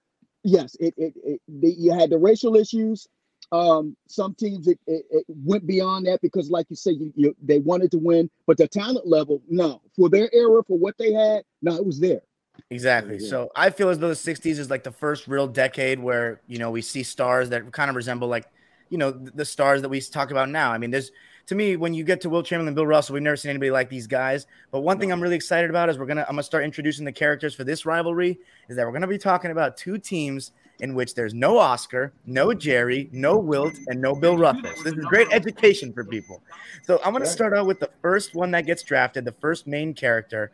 [0.46, 3.06] yes, it, it, it the, you had the racial issues.
[3.52, 7.36] Um, some teams it, it, it, went beyond that because, like you said, you, you,
[7.40, 11.12] they wanted to win, but the talent level, no, for their era, for what they
[11.12, 12.22] had, no, it was there.
[12.70, 13.20] Exactly.
[13.20, 16.58] So I feel as though the '60s is like the first real decade where you
[16.58, 18.46] know we see stars that kind of resemble like
[18.88, 20.72] you know the stars that we talk about now.
[20.72, 21.12] I mean, there's
[21.46, 23.70] to me when you get to Wilt Chamberlain, and Bill Russell, we've never seen anybody
[23.70, 24.46] like these guys.
[24.70, 27.12] But one thing I'm really excited about is we're gonna I'm gonna start introducing the
[27.12, 28.38] characters for this rivalry.
[28.68, 32.52] Is that we're gonna be talking about two teams in which there's no Oscar, no
[32.52, 34.70] Jerry, no Wilt, and no Bill Russell.
[34.76, 36.42] So this is great education for people.
[36.82, 39.66] So I'm going to start out with the first one that gets drafted, the first
[39.66, 40.52] main character,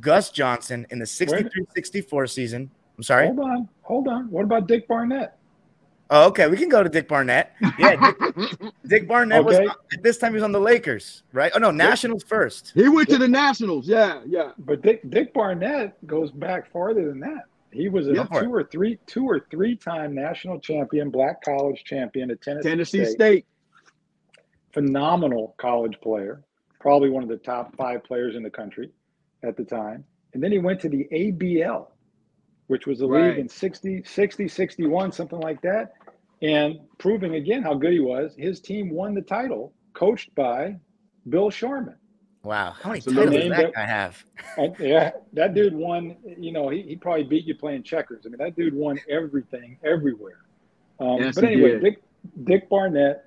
[0.00, 2.70] Gus Johnson in the 63-64 season.
[2.96, 3.26] I'm sorry.
[3.26, 4.30] Hold on, hold on.
[4.30, 5.37] What about Dick Barnett?
[6.10, 7.54] Oh, okay, we can go to Dick Barnett.
[7.78, 9.66] Yeah, Dick, Dick Barnett okay.
[9.66, 11.52] was this time he was on the Lakers, right?
[11.54, 12.72] Oh no, Nationals first.
[12.74, 13.86] He went to the Nationals.
[13.86, 14.52] Yeah, yeah.
[14.58, 17.44] But Dick Dick Barnett goes back farther than that.
[17.70, 21.84] He was a yeah, two or three, two or three time national champion, black college
[21.84, 23.14] champion at Tennessee, Tennessee State.
[23.14, 23.46] State.
[24.72, 26.42] Phenomenal college player,
[26.80, 28.90] probably one of the top five players in the country
[29.42, 30.04] at the time.
[30.32, 31.88] And then he went to the ABL,
[32.68, 33.30] which was the right.
[33.30, 35.94] league in 60, 60, 61, something like that.
[36.40, 40.76] And proving again how good he was, his team won the title coached by
[41.28, 41.96] Bill Sharman.
[42.44, 44.24] Wow, how many So titles does that that- guy have?
[44.56, 46.16] And, yeah, that dude won.
[46.38, 48.24] You know, he, he probably beat you playing checkers.
[48.24, 50.38] I mean, that dude won everything, everywhere.
[51.00, 51.80] Um, Yes, but anyway.
[51.80, 52.02] Dick,
[52.44, 53.24] Dick Barnett,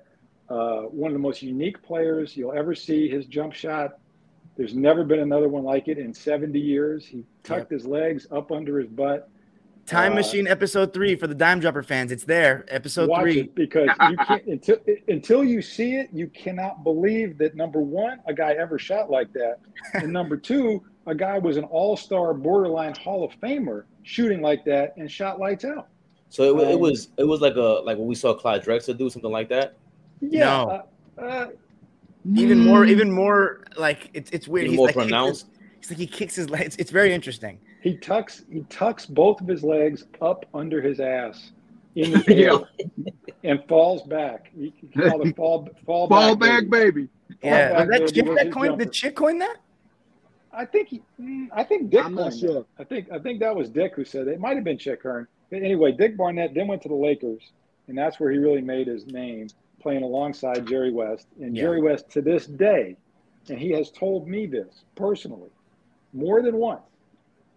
[0.48, 3.08] uh, one of the most unique players you'll ever see.
[3.08, 3.98] His jump shot,
[4.56, 7.04] there's never been another one like it in 70 years.
[7.06, 9.28] He tucked his legs up under his butt.
[9.86, 12.12] Time Uh, Machine episode three for the Dime Dropper fans.
[12.12, 12.64] It's there.
[12.68, 13.40] Episode Watch three.
[13.40, 14.76] it because you can't until
[15.08, 19.32] until you see it, you cannot believe that number one, a guy ever shot like
[19.32, 19.58] that,
[19.94, 24.94] and number two, a guy was an all-star, borderline Hall of Famer shooting like that
[24.96, 25.88] and shot lights out.
[26.28, 28.62] So it, wa- it Um, was it was like a like what we saw Clyde
[28.64, 29.74] Drexler do something like that.
[30.20, 30.84] Yeah, No.
[31.18, 31.46] uh, uh,
[32.36, 34.66] Even more, even more like it's it's weird.
[34.66, 35.46] Even He's more like pronounced?
[35.52, 35.58] Mm.
[35.80, 36.66] He's like he kicks his legs.
[36.66, 37.58] It's, it's very interesting.
[37.82, 41.50] He tucks he tucks both of his legs up under his ass
[41.96, 43.12] in the air
[43.44, 44.50] and falls back.
[44.56, 47.08] You can call it fall fall, Fall back, back, baby.
[47.42, 48.70] Yeah, back, that baby Chick was that his coined?
[48.70, 48.84] jumper.
[48.84, 49.56] Did Chick coin that?
[50.54, 52.04] I think he, mm, I think Dick.
[52.04, 52.54] I'm not sure.
[52.54, 52.66] that.
[52.78, 54.32] I think I think that was Dick who said it.
[54.34, 55.26] It might have been Chick Hearn.
[55.50, 57.42] But anyway, Dick Barnett then went to the Lakers,
[57.88, 59.48] and that's where he really made his name,
[59.80, 61.26] playing alongside Jerry West.
[61.40, 61.64] And Yeah.
[61.64, 62.96] Jerry West to this day,
[63.48, 65.50] and he has told me this personally,
[66.12, 66.82] more than once,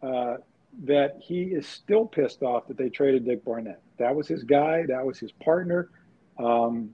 [0.05, 0.37] uh,
[0.83, 3.81] that he is still pissed off that they traded Dick Barnett.
[3.97, 4.85] That was his guy.
[4.87, 5.89] That was his partner.
[6.37, 6.93] Um,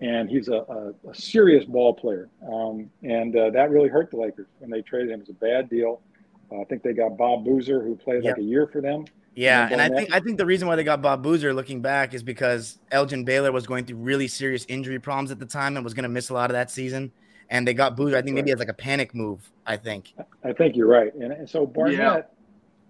[0.00, 2.28] and he's a, a, a serious ball player.
[2.46, 5.20] Um, and uh, that really hurt the Lakers when they traded him.
[5.20, 6.02] It was a bad deal.
[6.50, 9.04] Uh, I think they got Bob Boozer, who played like a year for them.
[9.34, 11.80] Yeah, And and I think I think the reason why they got Bob Boozer, looking
[11.80, 15.76] back, is because Elgin Baylor was going through really serious injury problems at the time
[15.76, 17.12] and was going to miss a lot of that season.
[17.50, 18.14] And they got booed.
[18.14, 19.50] I think maybe as like a panic move.
[19.66, 20.14] I think.
[20.44, 21.12] I think you're right.
[21.14, 22.32] And, and so Barnett,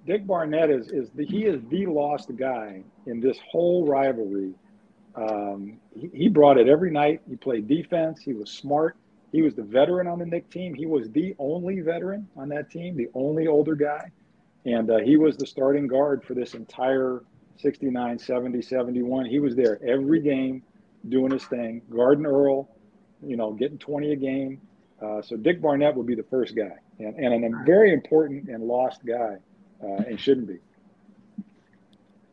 [0.06, 4.52] Dick Barnett is is the, he is the lost guy in this whole rivalry.
[5.14, 7.20] Um, he, he brought it every night.
[7.28, 8.20] He played defense.
[8.20, 8.96] He was smart.
[9.32, 10.74] He was the veteran on the Knick team.
[10.74, 14.10] He was the only veteran on that team, the only older guy.
[14.66, 17.22] And uh, he was the starting guard for this entire
[17.58, 19.26] 69, 70, 71.
[19.26, 20.62] He was there every game
[21.08, 21.82] doing his thing.
[21.90, 22.68] Garden Earl,
[23.24, 24.60] you know, getting 20 a game.
[25.00, 28.64] Uh, so Dick Barnett would be the first guy, and, and a very important and
[28.64, 29.36] lost guy,
[29.82, 30.58] uh, and shouldn't be.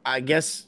[0.05, 0.65] I guess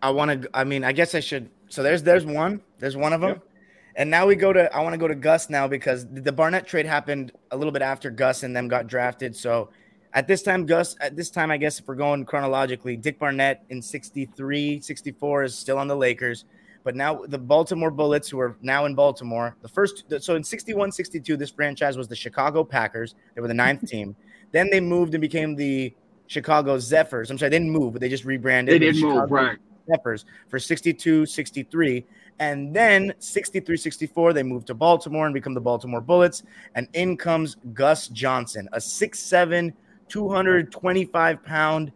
[0.00, 0.50] I want to.
[0.54, 1.50] I mean, I guess I should.
[1.68, 2.62] So there's there's one.
[2.78, 3.30] There's one of them.
[3.30, 3.48] Yep.
[3.96, 4.74] And now we go to.
[4.74, 7.82] I want to go to Gus now because the Barnett trade happened a little bit
[7.82, 9.36] after Gus and them got drafted.
[9.36, 9.70] So
[10.14, 10.96] at this time, Gus.
[11.00, 15.58] At this time, I guess if we're going chronologically, Dick Barnett in 63, 64 is
[15.58, 16.44] still on the Lakers.
[16.84, 20.04] But now the Baltimore Bullets, who are now in Baltimore, the first.
[20.20, 23.14] So in 61, 62, this franchise was the Chicago Packers.
[23.34, 24.14] They were the ninth team.
[24.52, 25.94] Then they moved and became the
[26.26, 27.30] Chicago Zephyrs.
[27.30, 28.74] I'm sorry, they didn't move, but they just rebranded.
[28.74, 29.58] They to the didn't move, right.
[29.90, 32.04] Zephyrs for 62 63.
[32.40, 36.42] And then 63 64, they moved to Baltimore and become the Baltimore Bullets.
[36.74, 39.72] And in comes Gus Johnson, a 6'7,
[40.08, 41.92] 225 pound,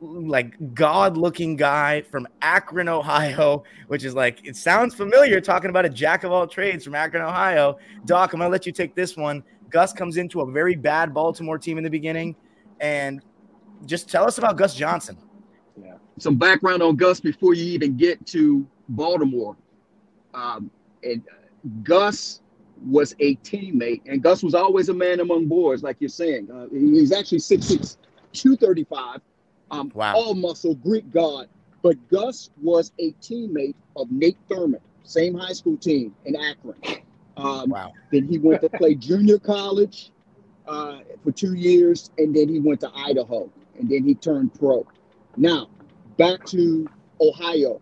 [0.00, 5.84] like god looking guy from Akron, Ohio, which is like, it sounds familiar talking about
[5.84, 7.78] a jack of all trades from Akron, Ohio.
[8.04, 9.42] Doc, I'm to let you take this one.
[9.70, 12.36] Gus comes into a very bad Baltimore team in the beginning.
[12.80, 13.22] And
[13.84, 15.18] just tell us about Gus Johnson.
[16.18, 19.56] some background on Gus before you even get to Baltimore.
[20.34, 20.70] Um,
[21.02, 21.22] and
[21.82, 22.40] Gus
[22.84, 26.48] was a teammate, and Gus was always a man among boys, like you're saying.
[26.50, 27.96] Uh, he's actually 6'6,
[28.32, 29.20] 235,
[29.70, 30.14] um, Wow.
[30.16, 31.48] all muscle, Greek god.
[31.82, 36.76] But Gus was a teammate of Nate Thurmond, same high school team in Akron.
[37.36, 37.92] Um, Wow.
[38.10, 40.10] Then he went to play junior college
[40.66, 44.86] uh, for two years, and then he went to Idaho, and then he turned pro.
[45.36, 45.68] Now,
[46.16, 46.88] back to
[47.20, 47.80] Ohio.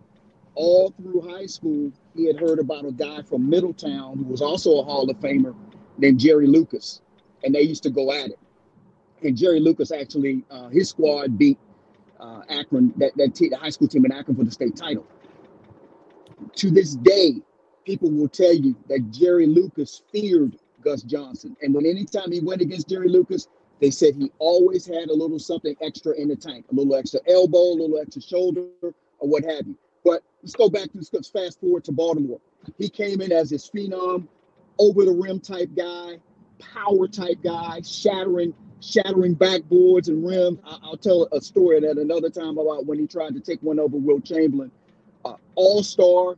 [0.56, 4.78] All through high school, he had heard about a guy from Middletown who was also
[4.78, 5.54] a Hall of Famer
[5.98, 7.00] named Jerry Lucas,
[7.42, 8.38] and they used to go at it.
[9.22, 11.58] And Jerry Lucas actually, uh, his squad beat
[12.20, 15.06] uh, Akron, that, that te- the high school team in Akron for the state title.
[16.56, 17.34] To this day,
[17.84, 21.56] people will tell you that Jerry Lucas feared Gus Johnson.
[21.62, 23.48] And when anytime he went against Jerry Lucas,
[23.80, 27.20] they said he always had a little something extra in the tank, a little extra
[27.28, 29.76] elbow, a little extra shoulder, or what have you.
[30.04, 32.40] But let's go back to fast forward to Baltimore.
[32.78, 34.28] He came in as this phenom,
[34.78, 36.18] over the rim type guy,
[36.58, 40.58] power type guy, shattering shattering backboards and rims.
[40.64, 43.78] I- I'll tell a story at another time about when he tried to take one
[43.78, 44.70] over Wilt Chamberlain.
[45.24, 46.36] Uh, All star,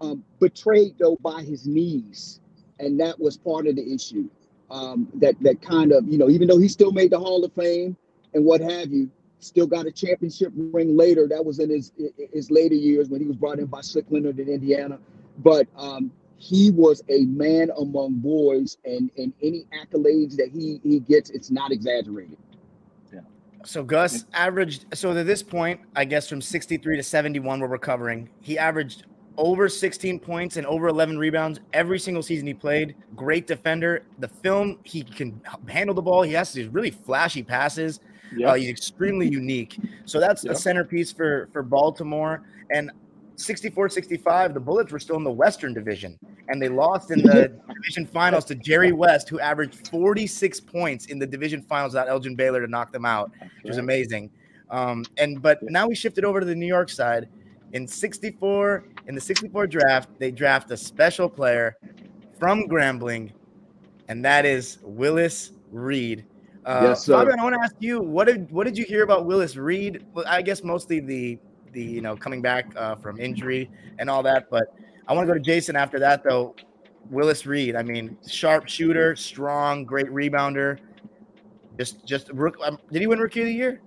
[0.00, 2.40] um, betrayed though by his knees,
[2.78, 4.28] and that was part of the issue.
[4.70, 7.52] Um, that that kind of you know, even though he still made the Hall of
[7.54, 7.96] Fame
[8.34, 11.26] and what have you, still got a championship ring later.
[11.26, 11.92] That was in his
[12.32, 14.98] his later years when he was brought in by Slick Leonard in Indiana.
[15.38, 21.00] But um, he was a man among boys, and and any accolades that he he
[21.00, 22.38] gets, it's not exaggerated.
[23.64, 28.30] So Gus averaged so at this point, I guess from 63 to 71 we're recovering.
[28.40, 29.04] He averaged
[29.36, 32.94] over 16 points and over 11 rebounds every single season he played.
[33.16, 34.04] Great defender.
[34.20, 36.22] The film he can handle the ball.
[36.22, 38.00] He has these really flashy passes.
[38.36, 38.48] Yep.
[38.48, 39.78] Uh, he's extremely unique.
[40.04, 40.54] So that's Yep.
[40.54, 42.42] a centerpiece for for Baltimore.
[42.70, 42.90] And
[43.38, 48.06] 64-65, the Bullets were still in the Western Division, and they lost in the division
[48.06, 52.60] finals to Jerry West, who averaged 46 points in the division finals without Elgin Baylor
[52.60, 53.30] to knock them out,
[53.62, 54.30] which was amazing.
[54.70, 57.28] Um, and but now we shifted over to the New York side.
[57.72, 61.76] In 64, in the 64 draft, they draft a special player
[62.38, 63.32] from Grambling,
[64.08, 66.24] and that is Willis Reed.
[66.64, 67.18] Uh, Yes, sir.
[67.18, 70.04] Fabian, I want to ask you what did what did you hear about Willis Reed?
[70.12, 71.38] Well, I guess mostly the
[71.72, 74.74] the you know coming back uh, from injury and all that, but
[75.06, 76.54] I want to go to Jason after that though.
[77.10, 80.78] Willis Reed, I mean, sharp shooter, strong, great rebounder.
[81.78, 83.80] Just just rook, um, did he win Rookie of the Year?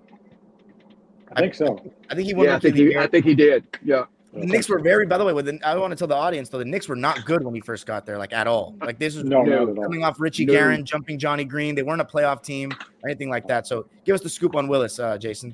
[1.34, 1.80] I think so.
[2.10, 3.00] I think he won Yeah, I Rookie of think the he, Year.
[3.02, 3.78] I think he did.
[3.84, 4.06] Yeah.
[4.34, 6.48] The Knicks were very, by the way, with the, I want to tell the audience
[6.48, 8.76] though, the Knicks were not good when he first got there, like at all.
[8.82, 9.65] Like this was No, No.
[9.65, 10.54] not at coming off Richie No.
[10.54, 11.76] Guerin, jumping Johnny Green.
[11.76, 12.72] They weren't a playoff team
[13.04, 13.67] or anything like that.
[13.67, 15.54] So give us the scoop on Willis, uh, Jason.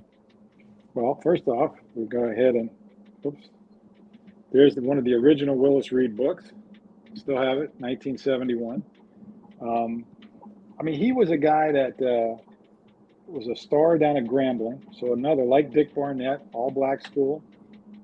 [0.97, 2.71] Well, first off, we'll go ahead and
[3.23, 3.49] oops.
[4.51, 6.45] There's the, one of the original Willis Reed books.
[7.13, 8.83] Still have it, 1971.
[9.61, 10.05] Um,
[10.79, 12.41] I mean, he was a guy that uh,
[13.27, 14.81] was a star down at Grambling.
[14.99, 17.43] So another like Dick Barnett, all black school.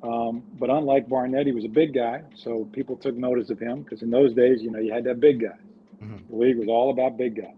[0.04, 3.82] Um, but unlike Barnett, he was a big guy, so people took notice of him
[3.82, 5.58] because in those days, you know, you had that big guy.
[6.00, 6.28] Mhm.
[6.30, 7.56] The league was all about big guys.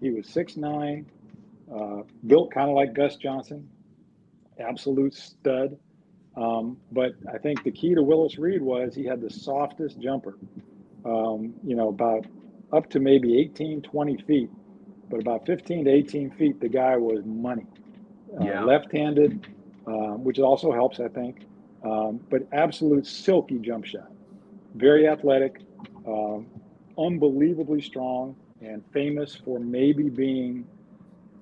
[0.00, 1.04] He was 6'9",
[1.74, 3.68] uh, built kind of like Gus Johnson,
[4.58, 5.78] absolute stud.
[6.36, 10.38] Um, but I think the key to Willis Reed was he had the softest jumper.
[11.04, 12.26] Um, you know, about
[12.72, 14.50] up to maybe 18, 20 feet,
[15.10, 17.66] but about 15 to 18 feet, the guy was money.
[18.40, 18.64] Uh, Yeah.
[18.64, 19.46] Left-handed,
[19.86, 21.46] um, which also helps, I think.
[21.84, 24.10] Um, but absolute silky jump shot.
[24.74, 25.60] Very athletic,
[26.06, 26.46] um,
[26.96, 30.64] unbelievably strong, and famous for maybe being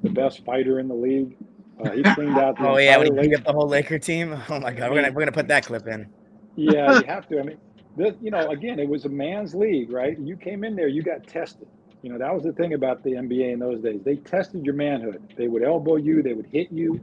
[0.03, 1.37] the best fighter in the league.
[1.81, 3.99] Uh, he cleaned out the Oh yeah, when he entire beat up the whole Laker
[3.99, 4.38] team.
[4.51, 6.11] Oh my god, we're gonna we're gonna put that clip in.
[6.57, 7.40] yeah, you have to.
[7.40, 7.59] I mean,
[7.97, 10.19] this, you know, again, it was a man's league, right?
[10.19, 11.69] You came in there, you got tested.
[12.03, 14.03] You know, that was the thing about the NBA in those days.
[14.05, 15.23] They tested your manhood.
[15.37, 17.03] They would elbow you, they would hit you,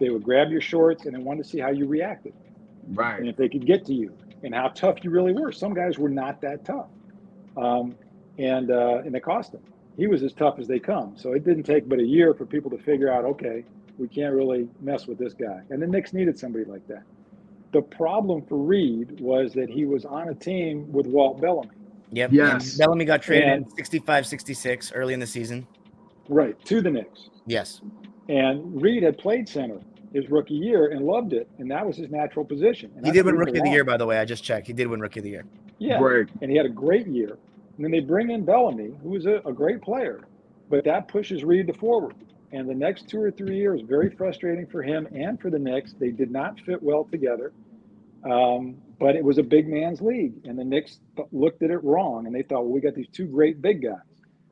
[0.00, 2.34] they would grab your shorts, and they wanted to see how you reacted
[2.88, 3.20] Right.
[3.20, 5.52] and if they could get to you and how tough you really were.
[5.52, 6.88] Some guys were not that tough,
[7.56, 7.96] um,
[8.38, 9.62] and uh, and it cost him.
[9.96, 11.16] He was as tough as they come.
[11.16, 13.66] So it didn't take but a year for people to figure out, okay,
[13.98, 15.60] we can't really mess with this guy.
[15.70, 17.02] And the Knicks needed somebody like that.
[17.72, 21.70] The problem for Reed was that he was on a team with Walt Bellamy.
[22.12, 22.32] Yep.
[22.32, 22.70] Yes.
[22.72, 25.66] and Bellamy got traded And- in 65 66 early in the season.
[26.28, 27.30] Right, to the Knicks.
[27.46, 27.80] Yes.
[28.28, 29.80] And Reed had played center
[30.12, 32.90] his rookie year and loved it, and that was his natural position.
[32.96, 33.70] And He did win Rookie of the.
[33.70, 34.18] Year, by the way.
[34.18, 34.66] I just checked.
[34.66, 35.44] He did win Rookie of the Year.
[35.78, 36.26] Yeah, Right.
[36.42, 37.38] and he had a great year.
[37.76, 40.20] And then they bring in Bellamy, who is a, a great player,
[40.68, 42.14] but that pushes Reed to forward.
[42.52, 45.94] And the next two or three years, very frustrating for him and for the Knicks.
[45.98, 47.52] They did not fit well together.
[48.24, 51.00] Um, but it was a big man's league, and the Knicks
[51.32, 53.96] looked at it wrong, and they thought, well, we got these two great big guys,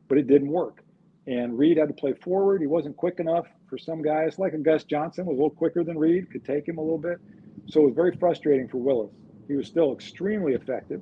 [0.09, 0.83] but it didn't work.
[1.29, 2.61] And Reed had to play forward.
[2.61, 5.85] He wasn't quick enough for some guys, like a Gus Johnson was a little quicker
[5.85, 7.19] than Reed, could take him a little bit.
[7.67, 9.13] So it was very frustrating for Willis.
[9.47, 11.01] He was still extremely effective,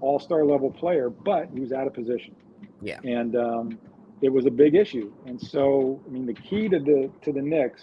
[0.00, 2.34] all-star level player, but he was out of position.
[2.80, 3.00] Yeah.
[3.04, 3.78] And um,
[4.22, 5.12] it was a big issue.
[5.26, 7.82] And so, I mean, the key to the to the Knicks,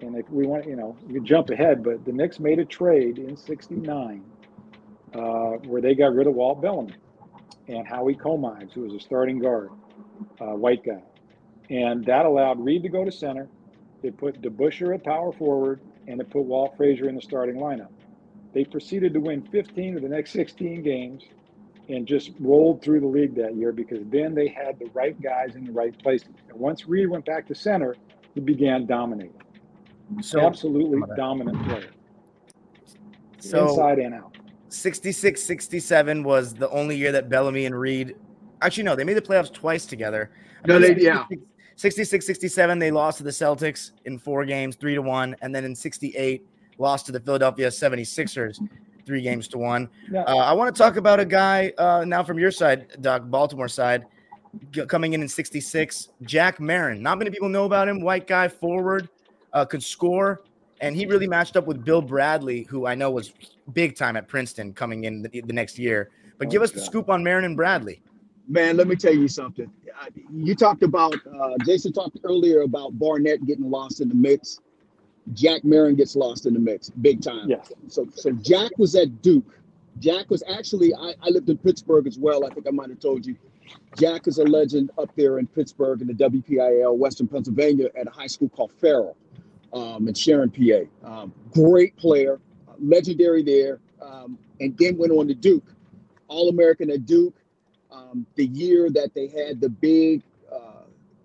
[0.00, 3.18] and if we want, you know, could jump ahead, but the Knicks made a trade
[3.18, 4.24] in '69
[5.14, 5.18] uh,
[5.66, 6.94] where they got rid of Walt Bellamy
[7.68, 9.70] and Howie Komives, who was a starting guard,
[10.40, 11.02] uh, white guy,
[11.68, 13.48] and that allowed Reed to go to center.
[14.02, 17.90] They put DeBusschere at power forward, and they put Walt Frazier in the starting lineup.
[18.54, 21.22] They proceeded to win 15 of the next 16 games
[21.92, 25.54] and just rolled through the league that year because then they had the right guys
[25.54, 26.28] in the right places.
[26.48, 27.96] And once Reed went back to center,
[28.34, 29.34] he began dominating.
[30.20, 31.90] So, Absolutely dominant player,
[33.38, 34.36] so inside and out.
[34.70, 38.16] 66 67 was the only year that Bellamy and Reed
[38.60, 40.30] actually no, they made the playoffs twice together.
[40.66, 41.24] No, they- yeah.
[41.76, 45.64] 66 67 they lost to the Celtics in four games, 3 to 1, and then
[45.64, 46.44] in 68
[46.78, 48.58] lost to the Philadelphia 76ers
[49.10, 49.88] 3 games to 1.
[50.12, 53.22] Now, Uh, I want to talk about a guy uh, now from your side, Doc,
[53.26, 54.04] Baltimore side,
[54.70, 57.02] g- coming in in 66, Jack Marin.
[57.02, 58.00] Not many people know about him.
[58.00, 59.08] White guy, forward,
[59.52, 60.42] uh, could score.
[60.80, 63.32] And he really matched up with Bill Bradley, who I know was
[63.72, 66.08] big time at Princeton coming in the, the next year.
[66.38, 68.00] But give us the scoop on Marin and Bradley.
[68.48, 69.68] Man, let me tell you something.
[70.00, 74.60] Uh, You talked about uh, Jason talked earlier about Barnett getting lost in the mix.
[75.34, 77.48] Jack Marin gets lost in the mix big time.
[77.48, 77.72] Yes.
[77.88, 79.58] So so Jack was at Duke.
[79.98, 82.44] Jack was actually I, I lived in Pittsburgh as well.
[82.44, 83.36] I think I might have told you.
[83.96, 88.10] Jack is a legend up there in Pittsburgh in the WPIL, Western Pennsylvania, at a
[88.10, 89.16] high school called Farrell
[89.72, 90.84] um, in Sharon, PA.
[91.08, 92.40] Um, great player,
[92.80, 95.72] legendary there, um, and then went on to Duke,
[96.28, 97.34] All American at Duke.
[97.92, 100.84] Um, the year that they had the big uh,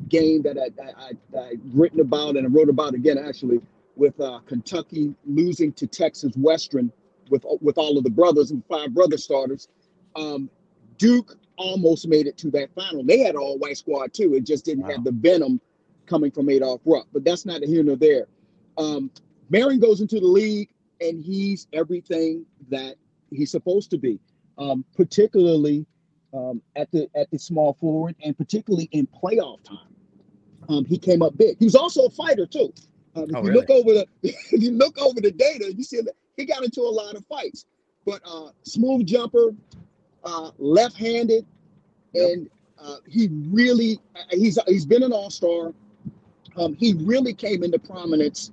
[0.10, 3.62] game that I, I, I, I written about and I wrote about again actually
[3.96, 6.92] with uh, Kentucky losing to Texas Western
[7.30, 9.68] with with all of the brothers and five brother starters.
[10.16, 10.50] Um,
[10.98, 13.04] Duke almost made it to that final.
[13.04, 14.34] They had an all white squad too.
[14.36, 15.60] It just didn't have the venom
[16.06, 17.08] coming from Adolph Rupp.
[17.14, 18.28] But that's not a here nor there.
[18.78, 19.10] Um,
[19.50, 20.70] Marin goes into the league
[21.02, 22.96] and he's everything that
[23.32, 24.20] he's supposed to be,
[24.58, 25.86] um, particularly
[26.34, 29.78] um, at the at the small forward and particularly in playoff time.
[30.68, 31.58] Um, he came up big.
[31.60, 32.74] He was also a fighter too.
[33.16, 33.60] Um, if Oh, you really?
[33.62, 36.82] look over the if you look over the data, you see that he got into
[36.82, 37.66] a lot of fights.
[38.06, 39.56] But uh, smooth jumper,
[40.24, 41.46] uh, left-handed,
[42.14, 42.50] and
[42.80, 44.00] uh, he really
[44.30, 45.74] he's he's been an all-star.
[46.58, 48.52] Um, he really came into prominence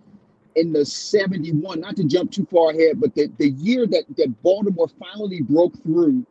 [0.56, 4.42] in the 71, not to jump too far ahead, but the, the year that, that
[4.42, 6.26] Baltimore finally broke through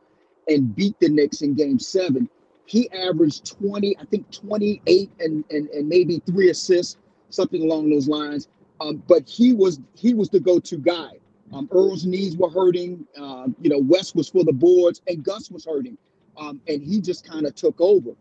[0.47, 2.29] and beat the Knicks in game seven,
[2.65, 6.97] he averaged 20, I think 28 and, and, and maybe three assists,
[7.31, 8.47] something along those lines.
[8.79, 11.11] Um, but he was he was the go-to guy.
[11.53, 13.05] Um, Earl's knees were hurting.
[13.19, 15.97] Uh, you know, West was for the boards, and Gus was hurting,
[16.37, 18.11] um, and he just kind of took over.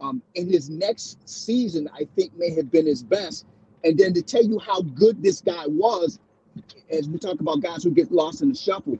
[0.00, 3.46] Um, in his next season, I think may have been his best.
[3.84, 6.18] And then to tell you how good this guy was,
[6.90, 8.98] as we talk about guys who get lost in the shuffle,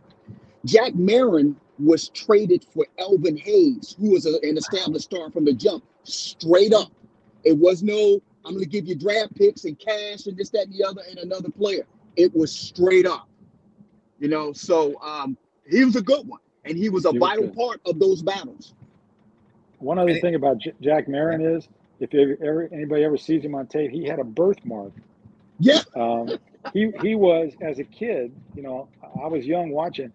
[0.64, 5.52] Jack Marin was traded for Elvin Hayes, who was a- an established star from the
[5.52, 6.92] jump, straight up.
[7.44, 10.66] It was no, I'm going to give you draft picks and cash and this, that,
[10.66, 11.86] and the other, and another player.
[12.16, 13.28] It was straight up.
[14.18, 15.36] You know, so um,
[15.68, 17.56] he was a good one, and he was a He was vital good.
[17.56, 18.74] part of those battles.
[19.78, 21.68] One other thing about J- Jack Marin is,
[21.98, 24.92] if ever anybody ever sees him on tape, he had a birthmark.
[25.58, 25.80] Yeah.
[25.96, 26.38] Um,
[26.72, 28.32] he he was as a kid.
[28.54, 28.88] You know,
[29.22, 30.12] I was young watching.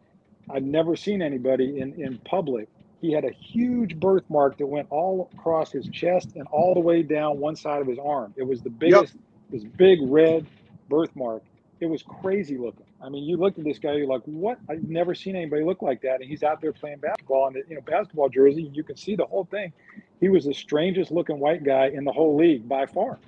[0.50, 2.70] I'd never seen anybody in in public.
[3.02, 7.04] He had a huge birthmark that went all across his chest and all the way
[7.04, 8.34] down one side of his arm.
[8.38, 9.16] It was the biggest,
[9.52, 10.48] this big red
[10.90, 11.44] birthmark.
[11.80, 12.86] It was crazy looking.
[13.02, 14.58] I mean, you looked at this guy, you're like, what?
[14.68, 16.22] I've never seen anybody look like that.
[16.22, 18.66] And he's out there playing basketball in the you know basketball jersey.
[18.66, 19.72] and You can see the whole thing.
[20.20, 23.20] He was the strangest looking white guy in the whole league by far.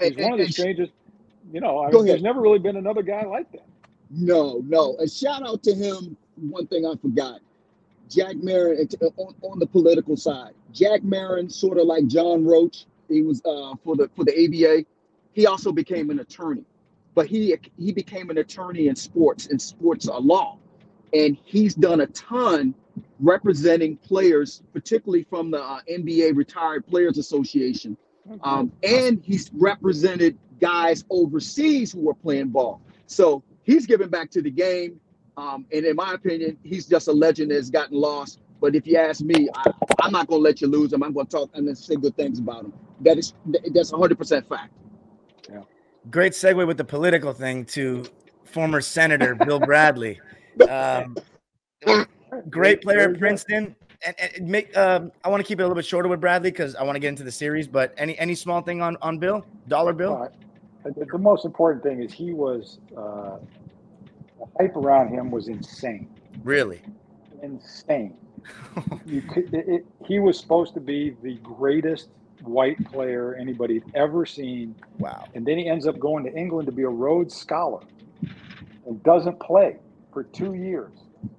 [0.00, 0.92] He's one of the strangest.
[1.52, 3.66] You know, I mean, there's never really been another guy like that.
[4.10, 4.96] No, no.
[4.98, 6.16] And shout out to him.
[6.36, 7.40] One thing I forgot.
[8.08, 10.52] Jack Marin uh, on, on the political side.
[10.72, 14.84] Jack Marin, sort of like John Roche, he was uh, for the for the ABA.
[15.32, 16.64] He also became an attorney,
[17.14, 20.58] but he he became an attorney in sports in sports uh, law,
[21.12, 22.74] and he's done a ton
[23.20, 27.96] representing players, particularly from the uh, NBA Retired Players Association.
[28.42, 32.80] Um, and he's represented guys overseas who were playing ball.
[33.06, 34.98] So he's giving back to the game.
[35.36, 38.40] Um, and in my opinion, he's just a legend that's gotten lost.
[38.60, 39.70] But if you ask me, I,
[40.00, 41.02] I'm not going to let you lose him.
[41.02, 42.72] I'm going to talk and then say good things about him.
[43.00, 43.34] That is
[43.72, 44.72] that's 100% fact.
[45.50, 45.62] Yeah.
[46.10, 48.04] Great segue with the political thing to
[48.44, 50.20] former Senator Bill Bradley.
[50.70, 51.16] Um,
[52.48, 53.74] great player at Princeton.
[54.06, 56.52] And, and make um, I want to keep it a little bit shorter with Bradley
[56.52, 57.66] because I want to get into the series.
[57.66, 60.12] But any any small thing on on Bill, dollar Bill?
[60.12, 60.32] Well,
[60.84, 63.38] I- the, the most important thing is he was uh,
[64.38, 66.08] the hype around him was insane,
[66.42, 66.82] Really?
[67.42, 68.16] insane.
[69.06, 72.08] you could, it, it, he was supposed to be the greatest
[72.42, 75.24] white player anybody had ever seen, Wow.
[75.34, 77.80] and then he ends up going to England to be a Rhodes Scholar
[78.86, 79.76] and doesn't play
[80.12, 80.92] for two years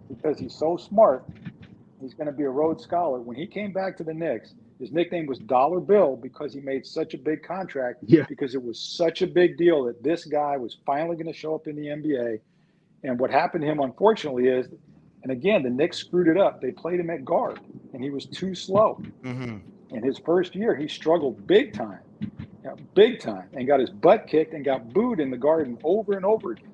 [0.10, 1.24] because he's so smart.
[2.02, 3.20] He's going to be a Rhodes Scholar.
[3.20, 6.86] When he came back to the Knicks, his nickname was Dollar Bill because he made
[6.86, 8.00] such a big contract.
[8.06, 8.26] Yeah.
[8.28, 11.56] Because it was such a big deal that this guy was finally going to show
[11.56, 12.40] up in the NBA.
[13.06, 14.68] And what happened to him, unfortunately, is,
[15.22, 16.60] and again, the Knicks screwed it up.
[16.60, 17.60] They played him at guard,
[17.94, 19.00] and he was too slow.
[19.24, 19.58] hmm
[19.92, 22.00] In his first year, he struggled big time,
[22.96, 26.26] big time, and got his butt kicked and got booed in the garden over and
[26.26, 26.72] over again,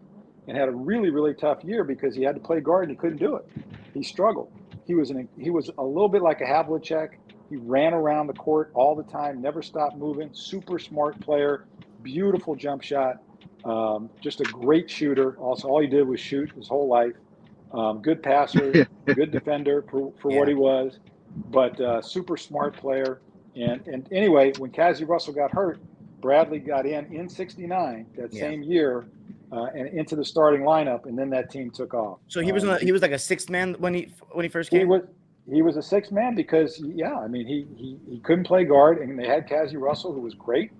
[0.47, 2.97] and had a really, really tough year because he had to play guard and he
[2.97, 3.45] couldn't do it.
[3.93, 4.49] He struggled.
[4.87, 7.09] He was an, he was a little bit like a Havlicek.
[7.49, 10.29] He ran around the court all the time, never stopped moving.
[10.33, 11.65] Super smart player,
[12.01, 13.17] beautiful jump shot,
[13.65, 15.37] um, just a great shooter.
[15.37, 17.13] Also, all he did was shoot his whole life.
[17.73, 18.73] Um, good passer,
[19.15, 20.39] good defender for, for Yeah.
[20.39, 20.99] what he was,
[21.47, 23.21] but uh, super smart player.
[23.55, 25.79] And and anyway, when Cazzie Russell got hurt,
[26.21, 28.39] Bradley got in in '69 that Yeah.
[28.41, 29.05] same year,
[29.51, 32.19] uh, and into the starting lineup, and then that team took off.
[32.27, 34.43] So he was Um, on the- he was like a sixth man when he when
[34.43, 34.79] he first came.
[34.79, 34.89] he came.
[34.89, 35.01] was
[35.51, 38.99] he was a sixth man because yeah, I mean he he, he couldn't play guard,
[38.99, 40.71] and they had Cazzie Russell, who was great,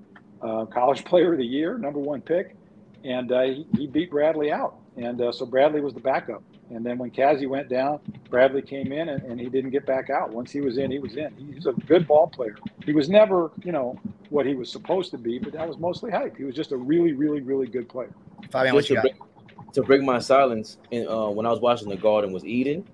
[0.42, 2.56] uh, college player of the year, number one pick,
[3.04, 6.44] and uh, he, he beat Bradley out, and uh, so Bradley was the backup.
[6.70, 8.00] And then when Cazzie went down,
[8.30, 10.32] Bradley came in, and, and he didn't get back out.
[10.32, 11.34] Once he was in, he was in.
[11.54, 12.56] He's a good ball player.
[12.86, 14.00] He was never, you know,
[14.30, 16.38] what he was supposed to be, but that was mostly hype.
[16.38, 18.14] He was just a really, really, really good player.
[18.52, 19.20] Fabian, what you to got?
[19.20, 22.88] break, to break my silence, and uh, when I was watching the Garden was Eden,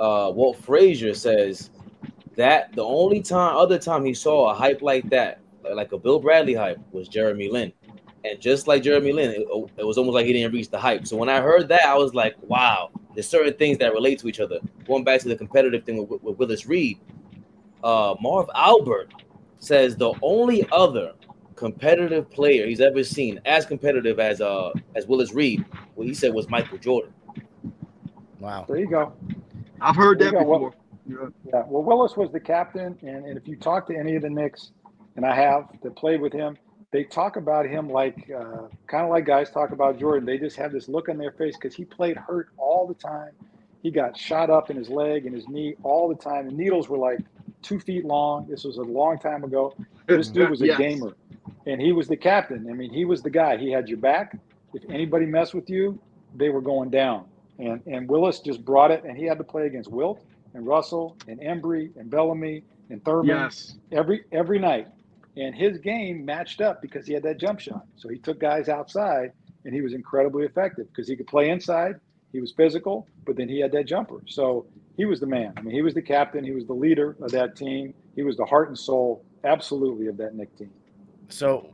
[0.00, 1.70] uh, Walt Frazier says
[2.34, 5.38] that the only time, other time he saw a hype like that,
[5.72, 7.72] like a Bill Bradley hype, was Jeremy Lin.
[8.24, 9.46] And just like Jeremy Lin, it,
[9.76, 11.06] it was almost like he didn't reach the hype.
[11.06, 14.28] So when I heard that, I was like, wow, there's certain things that relate to
[14.28, 14.58] each other.
[14.86, 16.98] Going back to the competitive thing with, with Willis Reed,
[17.82, 19.12] uh, Marv Albert
[19.58, 21.12] says the only other
[21.56, 25.64] competitive player he's ever seen as competitive as uh as Willis Reed,
[25.94, 27.12] what he said was Michael Jordan.
[28.40, 28.64] Wow.
[28.66, 29.12] There you go.
[29.80, 30.70] I've heard There that you go.
[30.70, 31.32] before.
[31.46, 34.30] Yeah, well, Willis was the captain, and, and if you talk to any of the
[34.30, 34.70] Knicks,
[35.16, 36.56] and I have that played with him,
[36.92, 40.26] they talk about him like uh, kind of like guys talk about Jordan.
[40.26, 43.30] They just have this look on their face because he played hurt all the time.
[43.82, 46.46] He got shot up in his leg and his knee all the time.
[46.46, 47.18] The needles were like
[47.62, 48.46] two feet long.
[48.48, 49.74] This was a long time ago.
[50.06, 50.78] This dude was a Yes.
[50.78, 51.16] gamer,
[51.66, 52.68] and he was the captain.
[52.70, 53.56] I mean, he was the guy.
[53.56, 54.36] He had your back.
[54.74, 55.98] If anybody messed with you,
[56.34, 57.24] they were going down.
[57.58, 60.24] And and Willis just brought it, and he had to play against Wilt
[60.54, 63.74] and Russell and Embry and Bellamy and Thurmond Yes.
[63.90, 64.88] every every night.
[65.36, 67.86] And his game matched up because he had that jump shot.
[67.96, 69.32] So he took guys outside,
[69.64, 72.00] and he was incredibly effective because he could play inside.
[72.32, 74.22] He was physical, but then he had that jumper.
[74.26, 74.66] So
[74.96, 75.52] he was the man.
[75.56, 76.44] I mean, he was the captain.
[76.44, 77.94] He was the leader of that team.
[78.14, 80.70] He was the heart and soul, absolutely, of that Knick team.
[81.28, 81.70] So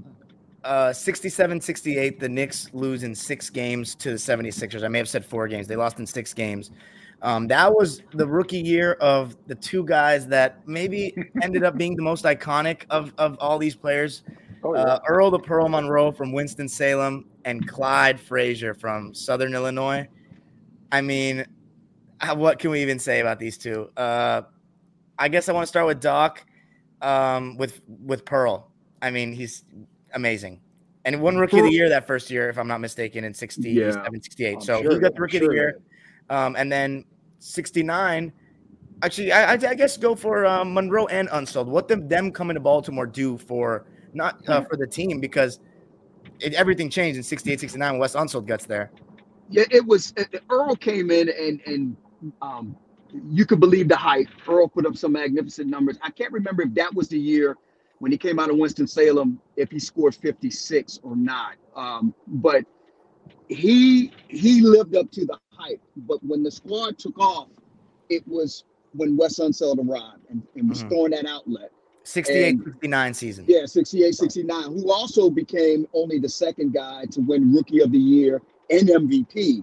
[0.65, 4.83] uh 67 68 the Knicks lose in 6 games to the 76ers.
[4.83, 5.69] I may have said 4 games.
[5.69, 6.71] They lost in 6 games.
[7.23, 11.97] Um, that was the rookie year of the two guys that maybe ended up being
[11.97, 14.23] the most iconic of, of all these players.
[14.63, 14.83] Oh, yeah.
[14.83, 20.07] Uh, Earl the Pearl Monroe from Winston Salem and Clyde Frazier from Southern Illinois.
[20.93, 21.45] I mean,
[22.21, 23.91] uh, what can we even say about these two?
[23.97, 24.43] Uh,
[25.19, 26.45] I guess I want to start with Doc,
[27.03, 28.71] um, with with Pearl.
[29.03, 29.65] I mean, he's
[30.15, 30.61] amazing.
[31.05, 33.75] And one rookie of the year that first year, if I'm not mistaken, in 67,
[33.77, 34.05] Yeah.
[34.23, 34.55] 68.
[34.55, 35.81] I'm so sure he got the rookie I'm of the sure he year.
[36.31, 37.05] Um, and then
[37.39, 38.33] 69,
[39.03, 41.67] actually, I, I, I guess go for um, Monroe and Unseld.
[41.67, 45.61] What them, them coming to Baltimore do for not uh, for the team because
[46.41, 48.91] it, everything changed in 68, 69 when Wes Unseld gets there.
[49.51, 51.97] Yeah, it was uh, Earl came in and and
[52.43, 52.77] um,
[53.29, 54.29] you could believe the hype.
[54.47, 55.99] Earl put up some magnificent numbers.
[56.03, 57.57] I can't remember if that was the year
[58.01, 61.55] when he came out of Winston Salem, if he scored 56 or not.
[61.75, 62.65] Um, but
[63.49, 65.81] he he lived up to the hype.
[65.97, 67.49] But when the squad took off,
[68.09, 70.89] it was when Wes Unseld arrived and, and was Mhm.
[70.89, 71.71] throwing that outlet.
[72.05, 73.45] 68, And- 69 season.
[73.49, 77.99] Yeah, 68, 69, who also became only the second guy to win Rookie of the
[77.99, 78.41] Year
[78.71, 79.63] and MVP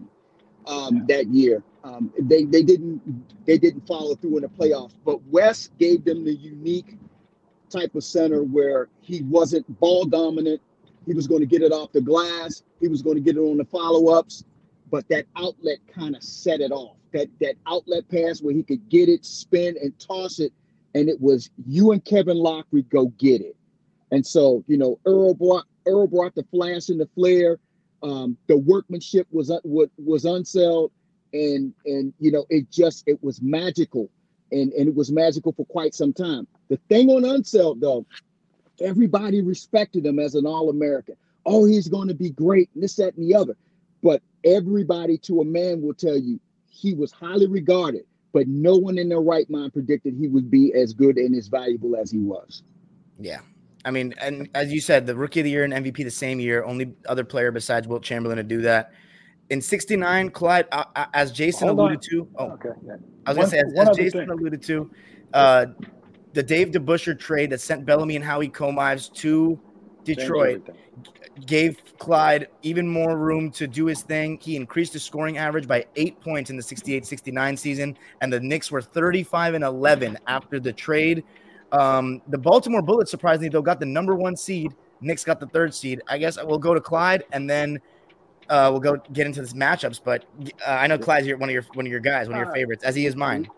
[0.67, 1.63] um, that year.
[1.83, 2.99] Um, they they didn't
[3.45, 6.97] they didn't follow through in the playoffs, but Wes gave them the unique
[7.69, 10.59] type of center where he wasn't ball dominant.
[11.05, 12.63] He was going to get it off the glass.
[12.79, 14.43] He was going to get it on the follow ups,
[14.95, 16.95] but that outlet kind of set it off.
[17.11, 20.53] That that outlet pass where he could get it, spin, and toss it
[20.95, 23.55] and it was you and Kevin Loughery go get it.
[24.11, 27.59] And so, you know, Earl brought Earl brought the flash and the flare.
[28.01, 30.91] Um, the workmanship was un- wa- was Unseld,
[31.33, 34.09] and and you know, it just it was magical,
[34.51, 36.47] and and it was magical for quite some time.
[36.69, 38.05] The thing on Unseld though,
[38.79, 41.15] everybody respected him as an All American.
[41.45, 43.55] Oh, he's going to be great, and this, that, and the other.
[44.05, 46.39] But everybody to a man will tell you
[46.69, 50.73] he was highly regarded but no one in their right mind predicted he would be
[50.73, 52.63] as good and as valuable as he was.
[53.17, 53.39] Yeah.
[53.85, 56.41] I mean, and as you said, the rookie of the year and MVP the same
[56.41, 58.91] year, only other player besides Wilt Chamberlain to do that.
[59.51, 62.01] In 69, Clyde, uh, uh, as Jason Hold alluded on.
[62.01, 62.69] to, oh, Okay.
[62.85, 62.95] Yeah.
[63.25, 64.29] I was going to say, as, as Jason thing.
[64.31, 64.91] alluded to,
[65.33, 65.65] uh,
[66.33, 69.64] the Dave DeBusschere trade that sent Bellamy and Howie Komives to Changed
[70.05, 70.69] Detroit
[71.45, 74.39] gave Clyde even more room to do his thing.
[74.41, 78.39] He increased his scoring average by eight points in the 68 69 season, and the
[78.39, 81.23] Knicks were 35 and 11 after the trade.
[81.71, 84.73] Um, the Baltimore Bullets, surprisingly, though, got the number one seed.
[85.01, 86.01] Knicks got the third seed.
[86.07, 87.81] I guess we'll go to Clyde, and then
[88.49, 89.99] uh, we'll go get into this matchups.
[90.03, 90.25] But
[90.65, 92.53] uh, I know Clyde's your, one of your one of your guys, one of your
[92.53, 93.49] favorites, as he is mine.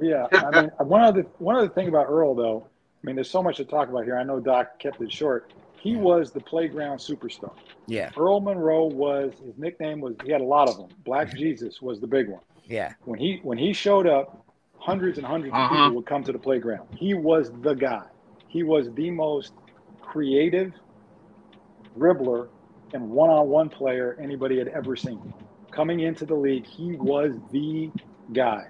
[0.00, 2.66] Yeah, I mean, one other one other thing about Earl though.
[2.66, 4.16] I mean, there's so much to talk about here.
[4.16, 5.52] I know Doc kept it short.
[5.78, 7.52] He was the playground superstar.
[7.86, 8.10] Yeah.
[8.16, 10.88] Earl Monroe was his nickname was he had a lot of them.
[11.04, 12.40] Black Jesus was the big one.
[12.64, 12.94] Yeah.
[13.04, 14.44] When he when he showed up,
[14.78, 15.68] hundreds and 100s of Uh-huh.
[15.68, 16.88] people would come to the playground.
[16.96, 18.04] He was the guy.
[18.48, 19.52] He was the most
[20.00, 20.72] creative
[21.98, 22.48] dribbler
[22.94, 25.32] and one-on-one player anybody had ever seen.
[25.70, 27.90] Coming into the league, he was the
[28.32, 28.66] guy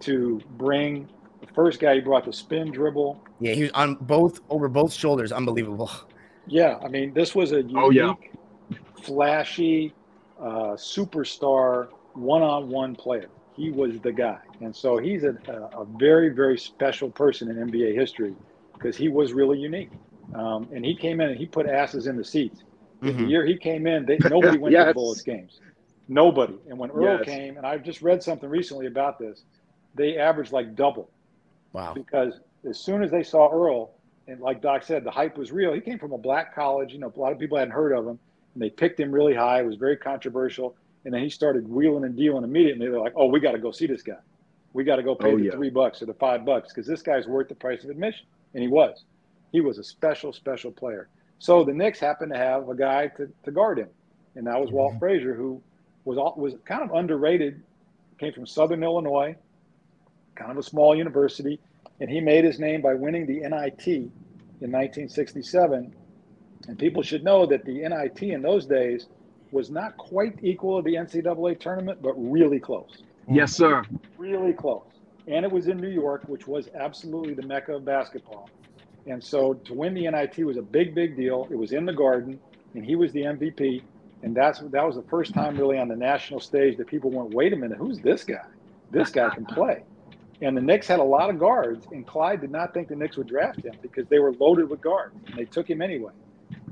[0.00, 1.08] to bring
[1.40, 1.94] the first guy.
[1.96, 3.20] He brought the spin dribble.
[3.40, 5.32] Yeah, he was on both over both shoulders.
[5.32, 5.90] Unbelievable.
[6.46, 8.14] Yeah, I mean, this was a unique, Oh, yeah.
[9.02, 9.94] flashy,
[10.40, 13.30] uh, superstar one-on-one player.
[13.54, 17.56] He was the guy, and so he's a, a, a very, very special person in
[17.58, 18.36] NBA history
[18.78, 19.90] because he was really unique.
[20.34, 22.62] Um, and he came in and he put asses in the seats.
[23.00, 23.28] The Mhm.
[23.28, 24.94] year he came in, they, nobody went to the Yes.
[24.94, 25.60] Bullets games.
[26.08, 26.58] Nobody.
[26.68, 27.24] And when Earl Yes.
[27.24, 29.42] came, and I've just read something recently about this,
[29.94, 31.10] they averaged like double
[31.72, 31.94] Wow.
[31.94, 32.38] because
[32.68, 33.95] as soon as they saw Earl,
[34.28, 35.72] and like Doc said, the hype was real.
[35.72, 36.92] He came from a black college.
[36.92, 38.18] You know, a lot of people hadn't heard of him,
[38.54, 39.60] and they picked him really high.
[39.60, 40.76] It was very controversial.
[41.04, 42.88] And then he started wheeling and dealing immediately.
[42.88, 44.18] They're like, "Oh, we got to go see this guy.
[44.72, 45.52] We got to go pay Oh, the yeah.
[45.52, 48.62] three bucks or the five bucks because this guy's worth the price of admission." And
[48.62, 49.04] he was.
[49.52, 51.08] He was a special, special player.
[51.38, 53.88] So the Knicks happened to have a guy to, to guard him,
[54.34, 54.98] and that was Walt mm-hmm.
[54.98, 55.62] Frazier, who
[56.04, 57.62] was all, was kind of underrated.
[58.18, 59.36] Came from Southern Illinois,
[60.34, 61.60] kind of a small university,
[62.00, 65.94] and he made his name by winning the NIT in 1967.
[66.68, 69.06] And people should know that the NIT in those days
[69.52, 73.84] was not quite equal to the NCAA tournament, but really close, Yes, sir.
[74.18, 74.84] really close.
[75.28, 78.48] And it was in New York, which was absolutely the mecca of basketball.
[79.06, 81.46] And so to win the NIT was a big, big deal.
[81.50, 82.40] It was in the Garden,
[82.74, 83.82] and he was the MVP.
[84.22, 87.32] And that's that was the first time really on the national stage that people went,
[87.34, 88.42] "Wait a minute, who's this guy?
[88.90, 89.84] This guy can play."
[90.42, 93.16] And the Knicks had a lot of guards, and Clyde did not think the Knicks
[93.16, 95.14] would draft him because they were loaded with guards.
[95.26, 96.12] And they took him anyway.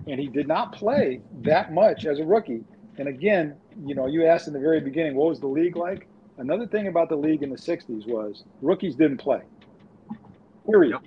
[0.06, 2.64] And he did not play that much as a rookie.
[2.98, 6.06] And again, you know, you asked in the very beginning, what was the league like?
[6.36, 9.42] Another thing about the league in the 60s was rookies didn't play.
[10.66, 10.92] Period.
[10.92, 11.02] Yep.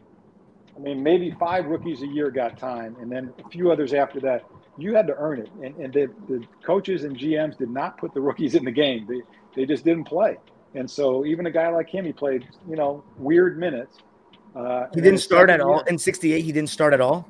[0.76, 4.20] I mean, maybe five rookies a year got time, and then a few others after
[4.22, 4.46] that.
[4.78, 5.50] You had to earn it.
[5.64, 9.08] And, and the, the coaches and GMs did not put the rookies in the game.
[9.08, 9.22] They,
[9.56, 10.38] they just didn't play.
[10.76, 13.98] And so even a guy like him, he played, you know, weird minutes.
[14.56, 16.44] Uh, He didn't start at second all in '68.
[16.44, 17.28] He didn't start at all.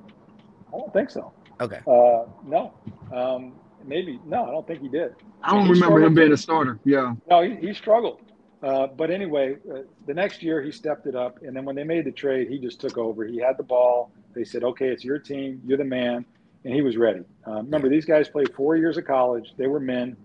[0.70, 1.32] I don't think so.
[1.60, 1.80] Okay.
[1.88, 2.74] Uh, no.
[3.14, 3.54] Um,
[3.86, 4.20] maybe.
[4.26, 5.16] No, I don't think he did.
[5.44, 6.80] I don't He remember him being a starter.
[6.84, 7.16] Yeah.
[7.30, 8.22] No, he, he struggled.
[8.64, 11.84] Uh, but anyway, uh, the next year he stepped it up, and then when they
[11.84, 13.24] made the trade, he just took over.
[13.26, 14.12] He had the ball.
[14.34, 15.62] They said, "Okay, it's your team.
[15.66, 16.26] You're the man,"
[16.64, 17.24] and he was ready.
[17.48, 19.54] Uh, remember, these guys played four years of college.
[19.58, 20.18] They were men,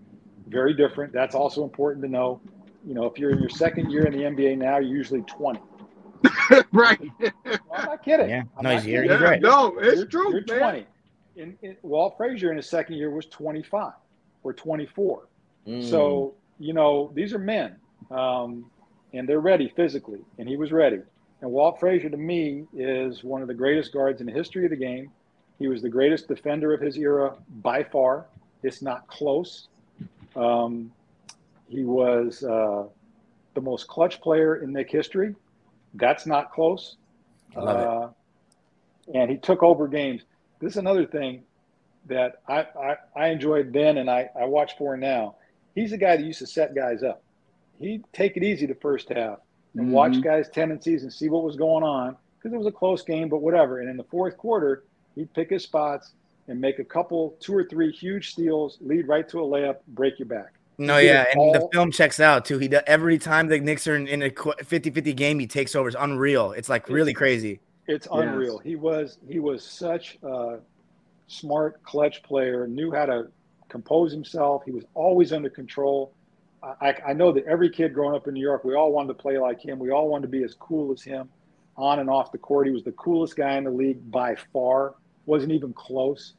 [0.47, 1.13] very different.
[1.13, 2.41] That's also important to know.
[2.85, 5.59] You know, if you're in your second year in the NBA now, you're usually 20.
[6.71, 6.99] right.
[7.73, 8.29] I'm not kidding.
[8.29, 8.43] Yeah.
[8.57, 9.03] I'm No, not he's here.
[9.03, 9.21] kidding.
[9.21, 9.41] Right.
[9.41, 10.59] No, it's you're, true, You're man.
[10.59, 10.85] 20.
[11.37, 13.93] And, and Walt Frazier in his second year was 25
[14.43, 15.27] or 24.
[15.67, 15.89] Mm.
[15.89, 17.77] So, you know, these are men
[18.11, 18.65] um,
[19.13, 20.19] and they're ready physically.
[20.37, 20.99] And he was ready.
[21.41, 24.69] And Walt Frazier, to me, is one of the greatest guards in the history of
[24.71, 25.11] the game.
[25.59, 28.25] He was the greatest defender of his era by far.
[28.63, 29.67] It's not close.
[30.35, 30.91] Um,
[31.73, 32.83] he was uh,
[33.55, 35.35] the most clutch player in Knick history.
[35.95, 36.97] That's not close.
[37.55, 37.87] Love it.
[37.87, 40.21] Uh, and he took over games.
[40.59, 41.43] This is another thing
[42.05, 45.35] that I, I, I enjoyed then and I, I watch for now.
[45.75, 47.23] He's the guy that used to set guys up.
[47.79, 49.39] He'd take it easy the first half
[49.75, 50.23] and watch Mhm.
[50.23, 53.41] guys' tendencies and see what was going on because it was a close game, but
[53.41, 53.79] whatever.
[53.79, 54.83] And in the fourth quarter,
[55.15, 56.13] he'd pick his spots
[56.47, 60.19] and make a couple, two or three huge steals, lead right to a layup, break
[60.19, 60.53] your back.
[60.77, 62.57] No, He yeah, it and the film checks out too.
[62.57, 65.87] He does every time the Knicks are in, in a 50-50 game, he takes over.
[65.87, 66.51] It's unreal.
[66.53, 67.59] It's like really crazy.
[67.87, 68.23] It's Yes.
[68.23, 68.57] unreal.
[68.59, 70.59] He was he was such a
[71.27, 72.67] smart clutch player.
[72.67, 73.27] Knew how to
[73.69, 74.63] compose himself.
[74.65, 76.13] He was always under control.
[76.63, 79.15] I, I know that every kid growing up in New York, we all wanted to
[79.15, 79.79] play like him.
[79.79, 81.27] We all wanted to be as cool as him,
[81.75, 82.67] on and off the court.
[82.67, 84.95] He was the coolest guy in the league by far.
[85.25, 86.33] wasn't even close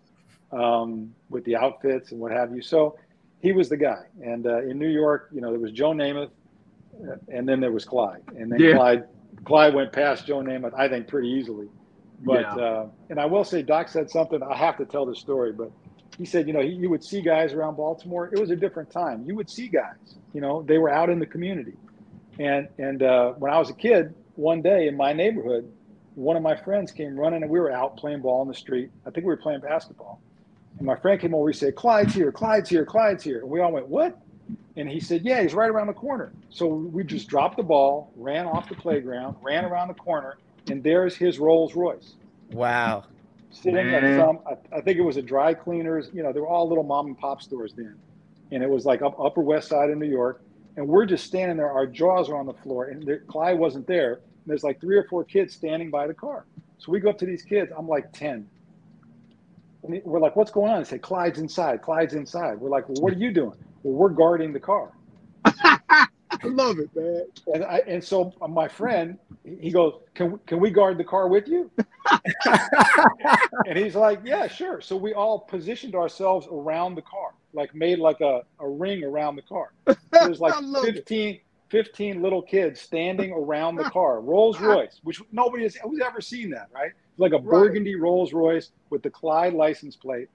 [0.50, 2.62] um, with the outfits and what have you.
[2.62, 2.96] So
[3.44, 4.02] he was the guy.
[4.22, 6.30] And uh, in New York, you know, there was Joe Namath,
[7.08, 8.72] uh, and then there was Clyde, and then Yeah.
[8.74, 9.04] Clyde
[9.44, 11.68] Clyde went past Joe Namath, I think, pretty easily.
[12.20, 12.64] But Yeah.
[12.64, 14.42] uh, and I will say, Doc said something.
[14.42, 15.70] I have to tell this story, but
[16.16, 18.30] he said, you know, he, you would see guys around Baltimore.
[18.32, 19.24] It was a different time.
[19.26, 20.16] You would see guys.
[20.32, 21.76] You know, they were out in the community.
[22.38, 25.70] And and uh, when I was a kid, one day in my neighborhood,
[26.14, 28.90] one of my friends came running, and we were out playing ball in the street.
[29.06, 30.22] I think we were playing basketball.
[30.78, 31.48] And my friend came over.
[31.48, 32.32] He said, "Clyde's here.
[32.32, 32.84] Clyde's here.
[32.84, 34.18] Clyde's here." And we all went, "What?"
[34.76, 38.12] And he said, "Yeah, he's right around the corner." So we just dropped the ball,
[38.16, 40.36] ran off the playground, ran around the corner,
[40.70, 42.14] and there's his Rolls Royce
[42.52, 43.04] Wow.
[43.50, 44.04] sitting Man.
[44.04, 44.40] at some.
[44.46, 46.10] I, I think it was a dry cleaners.
[46.12, 47.96] You know, they were all little mom and pop stores then,
[48.50, 50.40] and it was like up Upper West Side of New York.
[50.76, 51.70] And we're just standing there.
[51.70, 54.14] Our jaws are on the floor, and there, Clyde wasn't there.
[54.14, 56.46] And there's like three or four kids standing by the car.
[56.78, 57.70] So we go up to these kids.
[57.76, 58.48] I'm like ten.
[59.84, 61.82] And we're like, "What's going on?" They say, "Clyde's inside.
[61.82, 64.92] Clyde's inside." We're like, "Well, what are you doing?" Well, we're guarding the car.
[66.44, 67.26] I love it, man.
[67.54, 71.48] And I and so my friend, he goes, "Can can we guard the car with
[71.48, 71.70] you?"
[73.66, 77.98] and he's like, "Yeah, sure." So we all positioned ourselves around the car, like made
[77.98, 79.72] like a, a ring around the car.
[80.10, 80.94] There's like I love it.
[80.96, 86.20] 15, 15 little kids standing around the car, Rolls Royce, which nobody has who's ever
[86.20, 86.92] seen that, right?
[87.14, 87.44] It's like a Right.
[87.44, 90.28] burgundy Rolls Royce with the Clyde license plate,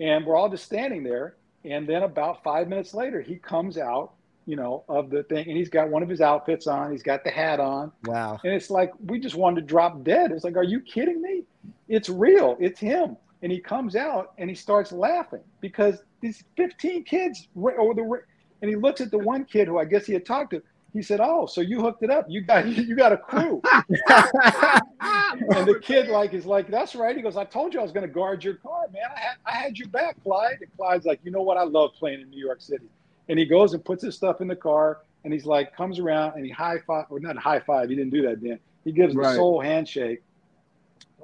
[0.00, 1.36] and we're all just standing there.
[1.64, 4.14] And then about five minutes later, he comes out,
[4.44, 6.90] you know, of the thing, and he's got one of his outfits on.
[6.90, 8.38] He's got the hat on, Wow.
[8.42, 10.32] and it's like we just wanted to drop dead.
[10.32, 11.44] It's like, are you kidding me?
[11.88, 12.56] It's real.
[12.58, 13.16] It's him.
[13.42, 18.22] And he comes out and he starts laughing because these 15 kids ra- over the
[18.60, 20.62] and he looks at the one kid who I guess he had talked to.
[20.98, 22.26] He said, "Oh, so you hooked it up?
[22.28, 23.62] You got you got a crew."
[24.02, 27.92] and the kid like is like, "That's right." He goes, "I told you I was
[27.92, 29.02] going to guard your car, man.
[29.16, 31.56] I had I had your back, Clyde." And Clyde's like, "You know what?
[31.56, 32.88] I love playing in New York City."
[33.28, 36.34] And he goes and puts his stuff in the car, and he's like, comes around
[36.34, 37.90] and he high five, or not high five.
[37.90, 38.58] He didn't do that then.
[38.84, 39.36] He gives the Right.
[39.36, 40.22] soul handshake.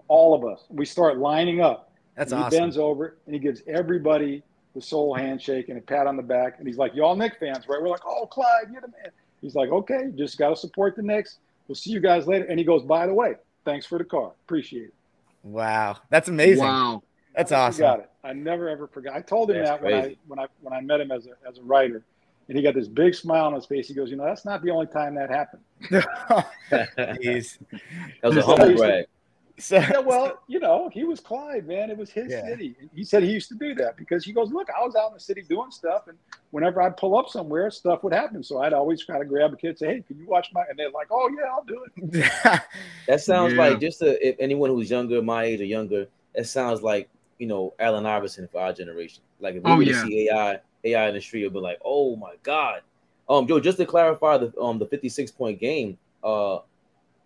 [0.07, 1.91] All of us, we start lining up.
[2.15, 2.59] That's and he awesome.
[2.61, 4.45] bends over and he gives everybody
[4.75, 6.57] the soul handshake and a pat on the back.
[6.59, 9.11] And he's like, "Y'all Knick fans, right?" We're like, "Oh, Clyde, you're the man."
[9.45, 11.39] He's like, "Okay, just got to support the Knicks.
[11.69, 13.35] We'll see you guys later." And he goes, "By the way,
[13.67, 14.33] thanks for the car.
[14.47, 14.95] Appreciate it."
[15.43, 15.99] Wow.
[16.09, 16.65] That's amazing.
[16.65, 17.03] Wow.
[17.37, 17.83] That's awesome.
[17.83, 18.11] got it.
[18.25, 19.15] I never ever forgot.
[19.15, 21.33] I told him That's that when I when I when I met him as a
[21.47, 22.03] as a writer,
[22.49, 23.87] and he got this big smile on his face.
[23.87, 25.63] He goes, "You know, that's not the only time that happened."
[26.71, 27.59] Jeez.
[28.23, 29.07] That was a humble used to- brag.
[29.57, 31.89] So, Yeah, well, you know, he was Clyde, man.
[31.89, 32.45] It was his Yeah.
[32.45, 32.75] city.
[32.93, 35.15] He said he used to do that because he goes, look, I was out in
[35.15, 36.19] the city doing stuff, and
[36.51, 38.43] whenever I'd pull up somewhere, stuff would happen.
[38.43, 40.65] So I'd always try to grab a kid, and say, hey, can you watch my?
[40.69, 42.63] And they're like, oh yeah, I'll do it.
[43.07, 43.61] That sounds Yeah.
[43.61, 47.47] like just to, if anyone who's younger, my age or younger, that sounds like you
[47.47, 49.23] know Allen Iverson for our generation.
[49.41, 49.93] Like if we Oh, were yeah.
[49.93, 52.81] to see AI AI in the street, it'd be like, oh my god.
[53.29, 56.59] Um, Joe, just to clarify the um the 56 point game, uh,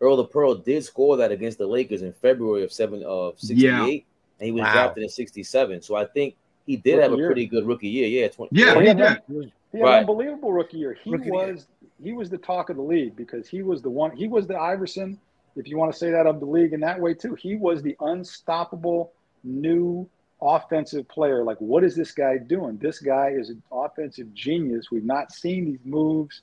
[0.00, 3.62] Earl the Pearl did score that against the Lakers in February of seven of 68,
[3.64, 3.84] Yeah.
[3.86, 4.72] and he was Wow.
[4.72, 5.82] drafted in 67.
[5.82, 6.36] So I think
[6.66, 7.26] he did Rookie have a year.
[7.26, 8.06] pretty good rookie year.
[8.08, 9.06] Yeah, 20, Yeah, Well, he had did.
[9.06, 9.94] an- He had Right.
[9.96, 10.94] an unbelievable rookie year.
[11.02, 11.32] He Rookie year.
[11.34, 11.66] was
[12.02, 14.12] he was the talk of the league because he was the one.
[14.16, 15.18] He was the Iverson,
[15.56, 17.34] if you want to say that of the league in that way too.
[17.34, 20.08] He was the unstoppable new
[20.40, 21.42] offensive player.
[21.42, 22.78] Like, what is this guy doing?
[22.78, 24.90] This guy is an offensive genius.
[24.92, 26.42] We've not seen these moves.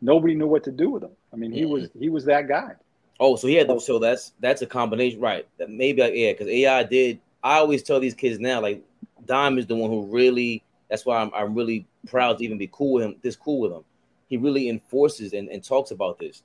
[0.00, 1.10] Nobody knew what to do with him.
[1.32, 2.74] I mean, he was he was that guy.
[3.22, 5.46] Oh, so he had the, so that's that's a combination, right?
[5.58, 7.20] That maybe like, yeah, because AI did.
[7.44, 8.82] I always tell these kids now, like
[9.26, 10.64] Dime is the one who really.
[10.90, 13.14] That's why I'm I'm really proud to even be cool with him.
[13.22, 13.84] This cool with him.
[14.28, 16.42] He really enforces and, and talks about this.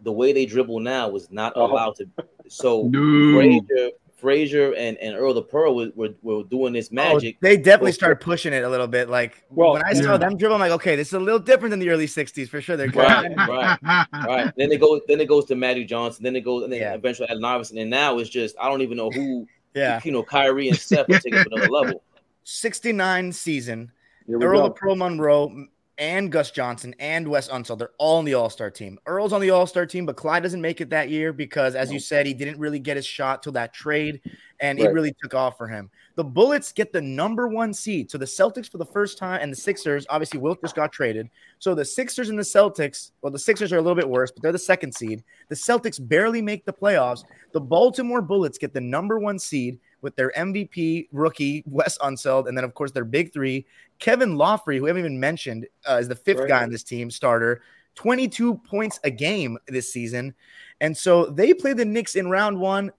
[0.00, 1.66] The way they dribble now was not Oh.
[1.66, 2.06] allowed to.
[2.48, 3.30] So No.
[3.30, 3.90] Frazier,
[4.20, 7.36] Frazier, and and Earl the Pearl were, were, were doing this oh, magic.
[7.36, 9.08] Oh, they definitely Well, started pushing it a little bit.
[9.08, 10.16] Like Well, when I saw yeah.
[10.18, 12.60] them dribble, I'm like, okay, this is a little different than the early '60s for
[12.60, 12.76] sure.
[12.76, 13.36] They're Right, good.
[13.48, 13.78] right,
[14.26, 14.52] right.
[14.56, 15.00] Then it goes.
[15.08, 16.22] Then it goes to Magic Johnson.
[16.24, 16.94] Then it goes, and then Yeah.
[16.94, 17.78] eventually Allen Iverson.
[17.78, 19.46] And now it's just I don't even know who.
[19.74, 22.02] Yeah, You know, Kyrie and Steph are taking it to another level.
[22.44, 23.92] 69 season.
[24.28, 24.64] Earl go.
[24.68, 25.66] the Pearl Monroe
[26.00, 28.98] and Gus Johnson and Wes Unseld, they're all on the All Star team.
[29.06, 31.92] Earl's on the All Star team, but Clyde doesn't make it that year because, as
[31.92, 34.20] you said, he didn't really get his shot till that trade,
[34.60, 35.90] and it really took off for him.
[36.16, 38.10] The Bullets get the number one seed.
[38.10, 41.28] So the Celtics for the first time, and the Sixers, obviously, Wilt just got traded.
[41.58, 44.42] So the Sixers and the Celtics, well, the Sixers are a little bit worse, but
[44.42, 45.22] they're the second seed.
[45.50, 47.24] The Celtics barely make the playoffs.
[47.52, 52.56] The Baltimore Bullets get the number one seed with their MVP rookie, Wes Unseld, and
[52.56, 53.66] then, of course, their big three,
[53.98, 56.48] Kevin Loughery, who we haven't even mentioned, uh, is the fifth Right.
[56.48, 57.62] guy on this team, starter,
[57.94, 60.34] 22 points a game this season.
[60.80, 62.90] And so they play the Knicks in round one.